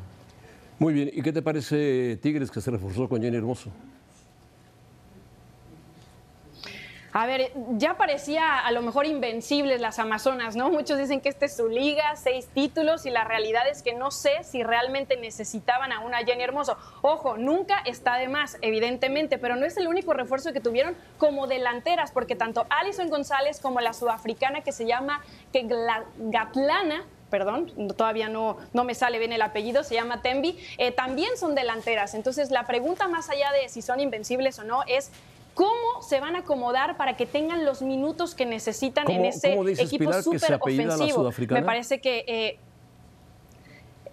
Muy 0.78 0.94
bien, 0.94 1.10
¿y 1.12 1.22
qué 1.22 1.34
te 1.34 1.42
parece 1.42 2.18
Tigres 2.22 2.52
que 2.52 2.62
se 2.62 2.72
reforzó 2.72 3.10
con 3.10 3.22
Jenny 3.22 3.38
Hermoso? 3.38 3.70
A 7.12 7.26
ver, 7.26 7.52
ya 7.72 7.98
parecía 7.98 8.60
a 8.60 8.72
lo 8.72 8.82
mejor 8.82 9.08
invencibles 9.08 9.82
las 9.82 9.98
Amazonas, 9.98 10.56
¿no? 10.56 10.70
Muchos 10.70 11.00
dicen 11.00 11.22
que 11.22 11.30
esta 11.30 11.46
es 11.46 11.56
su 11.56 11.68
liga, 11.68 12.16
seis 12.16 12.48
títulos, 12.54 13.06
y 13.08 13.10
la 13.10 13.24
realidad 13.24 13.68
es 13.68 13.82
que 13.82 13.94
no 13.94 14.12
sé 14.12 14.44
si 14.44 14.62
realmente 14.62 15.18
necesitaban 15.18 15.92
a 15.92 16.02
una 16.02 16.20
Jenny 16.20 16.44
Hermoso. 16.44 16.78
Ojo, 17.02 17.38
nunca 17.38 17.80
está 17.86 18.18
de 18.18 18.28
más, 18.28 18.58
evidentemente, 18.62 19.40
pero 19.40 19.56
no 19.56 19.66
es 19.66 19.76
el 19.78 19.88
único 19.88 20.14
refuerzo 20.14 20.54
que 20.54 20.60
tuvieron 20.60 20.96
como 21.18 21.48
delanteras, 21.48 22.12
porque 22.12 22.36
tanto 22.36 22.68
Alison 22.70 23.10
González 23.10 23.60
como 23.60 23.82
la 23.82 23.94
sudafricana 23.94 24.62
que 24.62 24.72
se 24.72 24.86
llama 24.86 25.24
Gatlana, 25.52 27.06
perdón, 27.30 27.72
todavía 27.96 28.28
no, 28.30 28.58
no 28.74 28.84
me 28.84 28.96
sale 28.96 29.20
bien 29.20 29.32
el 29.32 29.42
apellido, 29.42 29.84
se 29.84 29.96
llama 29.96 30.22
Tembi, 30.22 30.60
eh, 30.78 30.92
también 30.92 31.38
son 31.38 31.56
delanteras. 31.56 32.14
Entonces, 32.14 32.52
la 32.52 32.66
pregunta 32.66 33.08
más 33.08 33.30
allá 33.30 33.52
de 33.52 33.70
si 33.70 33.82
son 33.82 34.00
invencibles 34.00 34.60
o 34.60 34.64
no 34.64 34.84
es 34.88 35.12
¿Cómo 35.60 36.02
se 36.02 36.22
van 36.22 36.38
a 36.38 36.40
acomodar 36.40 36.96
para 36.96 37.18
que 37.18 37.26
tengan 37.26 37.66
los 37.66 37.82
minutos 37.82 38.34
que 38.34 38.46
necesitan 38.46 39.12
en 39.12 39.26
ese 39.26 39.60
equipo 39.78 40.14
súper 40.24 40.54
ofensivo? 40.54 41.30
Me 41.50 41.64
parece 41.64 42.00
que 42.00 42.24
eh, 42.26 42.58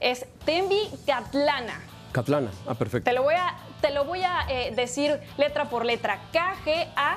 es 0.00 0.26
Tembi 0.44 0.90
Catlana. 1.06 1.80
Catlana, 2.10 2.50
ah, 2.66 2.74
perfecto. 2.74 3.08
Te 3.08 3.14
lo 3.14 3.22
voy 3.22 3.36
a, 3.36 3.56
te 3.80 3.92
lo 3.92 4.04
voy 4.04 4.24
a 4.24 4.44
eh, 4.50 4.72
decir 4.74 5.20
letra 5.38 5.70
por 5.70 5.84
letra. 5.84 6.18
K-G-A-T-L-A-N-A. 6.32 7.10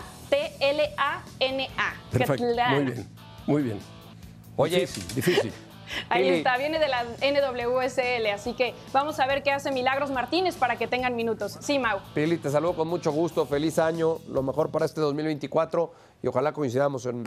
Perfecto. 2.12 2.46
Muy 2.70 2.84
bien, 2.84 3.08
muy 3.48 3.64
bien. 3.64 3.80
Oye, 4.58 4.82
difícil. 4.82 5.16
difícil. 5.16 5.52
Ahí 6.10 6.30
está, 6.30 6.58
viene 6.58 6.80
de 6.80 6.88
la 6.88 7.04
NWSL, 7.04 8.28
así 8.34 8.54
que 8.54 8.74
vamos 8.92 9.20
a 9.20 9.28
ver 9.28 9.44
qué 9.44 9.52
hace 9.52 9.72
Milagros 9.72 10.12
Martínez 10.12 10.56
para 10.56 10.78
que 10.78 10.88
tengan 10.88 11.16
minutos. 11.16 11.58
Sí, 11.62 11.80
Mau. 11.80 12.00
Pili, 12.14 12.38
te 12.38 12.50
saludo 12.50 12.76
con 12.76 12.88
mucho 12.88 13.12
gusto, 13.12 13.46
feliz 13.46 13.80
año, 13.80 14.18
lo 14.30 14.44
mejor 14.44 14.72
para 14.72 14.86
este 14.86 15.02
2024 15.02 15.92
y 16.22 16.28
ojalá 16.28 16.52
coincidamos 16.52 17.06
en, 17.06 17.24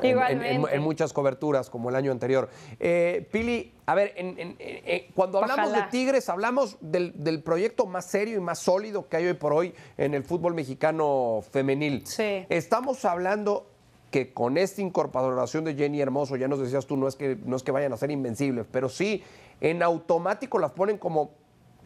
muchas 0.80 1.12
coberturas 1.12 1.70
como 1.70 1.88
el 1.88 1.96
año 1.96 2.12
anterior. 2.12 2.50
Eh, 2.78 3.26
Pili, 3.32 3.72
a 3.86 3.94
ver, 3.94 4.12
eh, 4.16 5.10
cuando 5.14 5.38
hablamos 5.38 5.72
de 5.72 5.82
Tigres, 5.90 6.28
hablamos 6.28 6.76
del, 6.80 7.12
del, 7.16 7.42
proyecto 7.42 7.86
más 7.86 8.06
serio 8.06 8.36
y 8.36 8.40
más 8.40 8.58
sólido 8.58 9.08
que 9.08 9.16
hay 9.16 9.26
hoy 9.26 9.34
por 9.34 9.52
hoy 9.52 9.74
en 9.96 10.14
el 10.14 10.24
fútbol 10.24 10.54
mexicano 10.54 11.42
femenil. 11.50 12.06
Sí. 12.06 12.44
Estamos 12.50 13.04
hablando 13.04 13.71
que 14.12 14.32
con 14.32 14.58
esta 14.58 14.82
incorporación 14.82 15.64
de 15.64 15.74
Jenny 15.74 16.00
Hermoso, 16.00 16.36
ya 16.36 16.46
nos 16.46 16.60
decías 16.60 16.86
tú, 16.86 16.96
no 16.96 17.08
es 17.08 17.16
que, 17.16 17.36
no 17.44 17.56
es 17.56 17.64
que 17.64 17.72
vayan 17.72 17.92
a 17.92 17.96
ser 17.96 18.12
invencibles, 18.12 18.66
pero 18.70 18.88
sí, 18.88 19.24
en 19.60 19.82
automático 19.82 20.58
las 20.60 20.70
ponen 20.70 20.98
como 20.98 21.30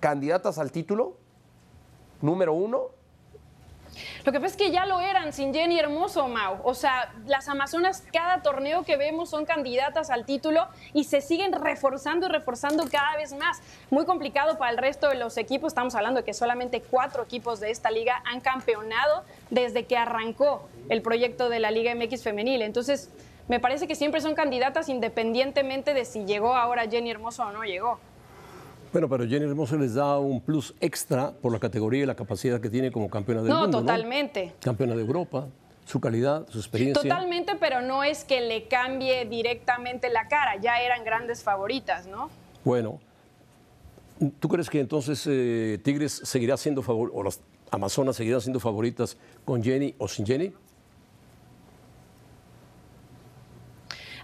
candidatas 0.00 0.58
al 0.58 0.72
título, 0.72 1.16
número 2.20 2.52
uno, 2.52 2.90
lo 4.24 4.32
que 4.32 4.40
pasa 4.40 4.52
es 4.52 4.56
que 4.56 4.70
ya 4.70 4.86
lo 4.86 5.00
eran 5.00 5.32
sin 5.32 5.52
Jenny 5.52 5.78
Hermoso, 5.78 6.28
Mau. 6.28 6.58
O 6.64 6.74
sea, 6.74 7.12
las 7.26 7.48
Amazonas, 7.48 8.04
cada 8.12 8.42
torneo 8.42 8.84
que 8.84 8.96
vemos 8.96 9.30
son 9.30 9.44
candidatas 9.44 10.10
al 10.10 10.24
título 10.24 10.66
y 10.92 11.04
se 11.04 11.20
siguen 11.20 11.52
reforzando 11.52 12.26
y 12.26 12.28
reforzando 12.30 12.84
cada 12.90 13.16
vez 13.16 13.32
más. 13.32 13.60
Muy 13.90 14.04
complicado 14.04 14.58
para 14.58 14.70
el 14.70 14.78
resto 14.78 15.08
de 15.08 15.16
los 15.16 15.36
equipos. 15.36 15.68
Estamos 15.68 15.94
hablando 15.94 16.20
de 16.20 16.24
que 16.24 16.34
solamente 16.34 16.82
cuatro 16.82 17.22
equipos 17.22 17.60
de 17.60 17.70
esta 17.70 17.90
liga 17.90 18.22
han 18.24 18.40
campeonado 18.40 19.24
desde 19.50 19.86
que 19.86 19.96
arrancó 19.96 20.68
el 20.88 21.02
proyecto 21.02 21.48
de 21.48 21.60
la 21.60 21.70
Liga 21.70 21.94
MX 21.94 22.22
femenil. 22.22 22.62
Entonces, 22.62 23.10
me 23.48 23.60
parece 23.60 23.86
que 23.86 23.94
siempre 23.94 24.20
son 24.20 24.34
candidatas 24.34 24.88
independientemente 24.88 25.94
de 25.94 26.04
si 26.04 26.24
llegó 26.24 26.56
ahora 26.56 26.88
Jenny 26.88 27.10
Hermoso 27.10 27.44
o 27.44 27.52
no 27.52 27.62
llegó. 27.62 28.00
Bueno, 28.92 29.08
pero 29.08 29.26
Jenny 29.26 29.44
Hermoso 29.44 29.76
les 29.76 29.94
da 29.94 30.18
un 30.18 30.40
plus 30.40 30.74
extra 30.80 31.32
por 31.32 31.52
la 31.52 31.58
categoría 31.58 32.04
y 32.04 32.06
la 32.06 32.14
capacidad 32.14 32.60
que 32.60 32.70
tiene 32.70 32.90
como 32.90 33.10
campeona 33.10 33.42
del 33.42 33.52
mundo. 33.52 33.80
Totalmente. 33.80 34.46
¿no? 34.46 34.52
Campeona 34.60 34.94
de 34.94 35.02
Europa, 35.02 35.46
su 35.84 36.00
calidad, 36.00 36.46
su 36.48 36.58
experiencia. 36.58 37.02
Totalmente, 37.02 37.56
pero 37.58 37.82
no 37.82 38.04
es 38.04 38.24
que 38.24 38.40
le 38.40 38.68
cambie 38.68 39.24
directamente 39.26 40.08
la 40.10 40.28
cara. 40.28 40.56
Ya 40.60 40.80
eran 40.80 41.04
grandes 41.04 41.42
favoritas, 41.42 42.06
¿no? 42.06 42.30
Bueno, 42.64 43.00
¿tú 44.40 44.48
crees 44.48 44.70
que 44.70 44.80
entonces 44.80 45.24
eh, 45.26 45.78
Tigres 45.82 46.20
seguirá 46.24 46.56
siendo 46.56 46.82
favor 46.82 47.10
o 47.14 47.22
las 47.22 47.40
Amazonas 47.70 48.16
seguirán 48.16 48.40
siendo 48.40 48.60
favoritas 48.60 49.16
con 49.44 49.62
Jenny 49.62 49.94
o 49.98 50.08
sin 50.08 50.24
Jenny? 50.24 50.52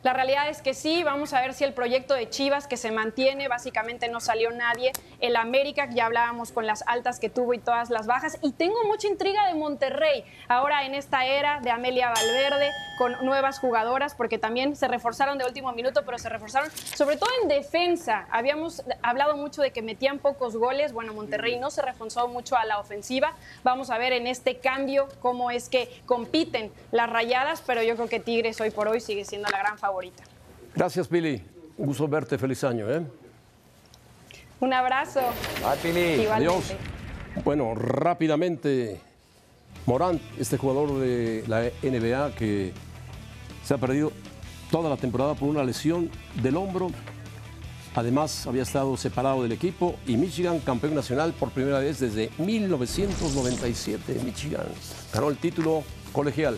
La 0.03 0.13
realidad 0.13 0.49
es 0.49 0.63
que 0.63 0.75
sí, 0.75 1.05
vamos 1.05 1.33
a 1.33 1.41
ver 1.41 1.55
si 1.55 1.63
el 1.63 1.75
proyecto 1.75 2.15
de 2.15 2.29
Chivas 2.29 2.67
que 2.67 2.77
se 2.77 2.91
mantiene, 2.91 3.47
básicamente 3.47 4.09
no 4.09 4.19
salió 4.19 4.51
nadie. 4.51 4.91
El 5.21 5.37
América, 5.37 5.89
ya 5.91 6.07
hablábamos 6.07 6.51
con 6.51 6.67
las 6.67 6.83
altas 6.89 7.21
que 7.21 7.29
tuvo 7.29 7.55
y 7.55 7.61
todas 7.61 7.89
las 7.89 8.09
bajas. 8.09 8.37
Y 8.43 8.51
tengo 8.51 8.83
mucha 8.85 9.07
intriga 9.07 9.47
de 9.47 9.55
Monterrey, 9.55 10.25
ahora 10.49 10.85
en 10.87 10.97
esta 10.97 11.25
era 11.25 11.61
de 11.61 11.71
Amelia 11.71 12.09
Valverde, 12.09 12.71
con 12.99 13.25
nuevas 13.25 13.61
jugadoras, 13.61 14.17
porque 14.17 14.39
también 14.39 14.75
se 14.75 14.89
reforzaron 14.89 15.39
de 15.39 15.45
último 15.45 15.73
minuto, 15.73 16.03
pero 16.05 16.19
se 16.19 16.29
reforzaron 16.29 16.69
sobre 16.73 17.17
todo 17.17 17.31
en 17.43 17.49
defensa. 17.49 18.27
Habíamos 18.33 18.83
hablado 19.03 19.37
mucho 19.37 19.63
de 19.63 19.71
que 19.71 19.83
metían 19.83 20.19
pocos 20.19 20.57
goles. 20.57 20.93
Bueno, 20.93 21.15
Monterrey 21.15 21.61
no 21.61 21.71
se 21.71 21.81
reforzó 21.81 22.27
mucho 22.27 22.57
a 22.57 22.65
la 22.65 22.81
ofensiva. 22.81 23.35
Vamos 23.63 23.91
a 23.91 23.99
ver 23.99 24.13
en 24.13 24.27
este 24.27 24.57
cambio 24.59 25.09
cómo 25.21 25.53
es 25.53 25.69
que 25.69 26.03
compiten 26.07 26.73
las 26.91 27.09
rayadas, 27.09 27.63
pero 27.65 27.85
yo 27.85 27.95
creo 27.95 28.09
que 28.09 28.19
Tigres 28.19 28.61
hoy 28.61 28.71
por 28.71 28.89
hoy 28.89 29.01
sigue 29.01 29.25
siendo 29.25 29.49
la 29.49 29.59
gran 29.59 29.79
favorita 29.79 29.92
Gracias, 30.75 31.09
Pili. 31.09 31.43
Un 31.77 31.87
gusto 31.87 32.09
verte. 32.09 32.39
Feliz 32.39 32.63
año. 32.65 32.91
¿eh? 32.91 33.03
Un 34.61 34.73
abrazo. 34.73 35.21
Bye, 35.61 35.93
Pili. 35.93 36.27
Adiós. 36.27 36.73
Bueno, 37.45 37.75
rápidamente, 37.75 39.01
Morán, 39.87 40.21
este 40.39 40.59
jugador 40.59 41.01
de 41.01 41.45
la 41.49 41.63
NBA 41.83 42.35
que 42.35 42.73
se 43.65 43.75
ha 43.75 43.79
perdido 43.79 44.13
toda 44.71 44.91
la 44.91 44.97
temporada 44.97 45.35
por 45.35 45.49
una 45.49 45.65
lesión 45.65 46.11
del 46.43 46.57
hombro. 46.57 46.91
Además, 47.95 48.47
había 48.47 48.63
estado 48.63 48.97
separado 48.97 49.43
del 49.43 49.53
equipo 49.53 49.97
y 50.07 50.17
Michigan, 50.17 50.61
campeón 50.61 50.95
nacional 50.95 51.33
por 51.33 51.51
primera 51.51 51.79
vez 51.79 52.01
desde 52.01 52.31
1997. 52.39 54.21
Michigan 54.25 54.67
ganó 55.13 55.29
el 55.29 55.37
título 55.37 55.83
colegial. 56.13 56.57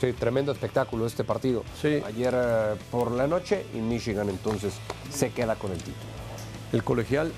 Sí, 0.00 0.12
tremendo 0.12 0.52
espectáculo 0.52 1.06
este 1.06 1.24
partido. 1.24 1.64
Sí. 1.80 2.02
Ayer 2.06 2.34
eh, 2.36 2.74
por 2.90 3.10
la 3.12 3.26
noche 3.26 3.64
y 3.74 3.78
Michigan 3.78 4.28
entonces 4.28 4.74
se 5.10 5.30
queda 5.30 5.54
con 5.56 5.72
el 5.72 5.78
título. 5.78 5.96
El 6.72 6.84
colegial 6.84 7.32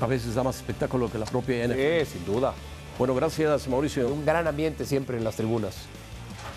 a 0.00 0.06
veces 0.06 0.34
da 0.34 0.42
más 0.42 0.56
espectáculo 0.56 1.10
que 1.10 1.18
la 1.18 1.26
propia 1.26 1.66
NFL. 1.66 2.04
Sí, 2.04 2.12
sin 2.12 2.24
duda. 2.24 2.54
Bueno, 2.98 3.14
gracias 3.14 3.66
Mauricio. 3.66 4.08
Un 4.08 4.24
gran 4.24 4.46
ambiente 4.46 4.84
siempre 4.84 5.16
en 5.16 5.24
las 5.24 5.36
tribunas. 5.36 5.76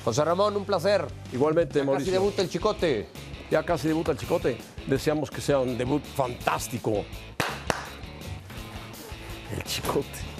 José 0.05 0.23
Ramón, 0.25 0.55
un 0.57 0.65
placer. 0.65 1.05
Igualmente, 1.31 1.79
ya 1.79 1.85
Mauricio. 1.85 2.11
Casi 2.11 2.11
debuta 2.11 2.41
el 2.41 2.49
Chicote. 2.49 3.07
Ya 3.49 3.63
casi 3.63 3.87
debuta 3.87 4.11
el 4.11 4.17
Chicote. 4.17 4.57
Deseamos 4.87 5.31
que 5.31 5.41
sea 5.41 5.59
un 5.59 5.77
debut 5.77 6.03
fantástico. 6.03 7.05
El 9.55 9.63
Chicote. 9.63 10.32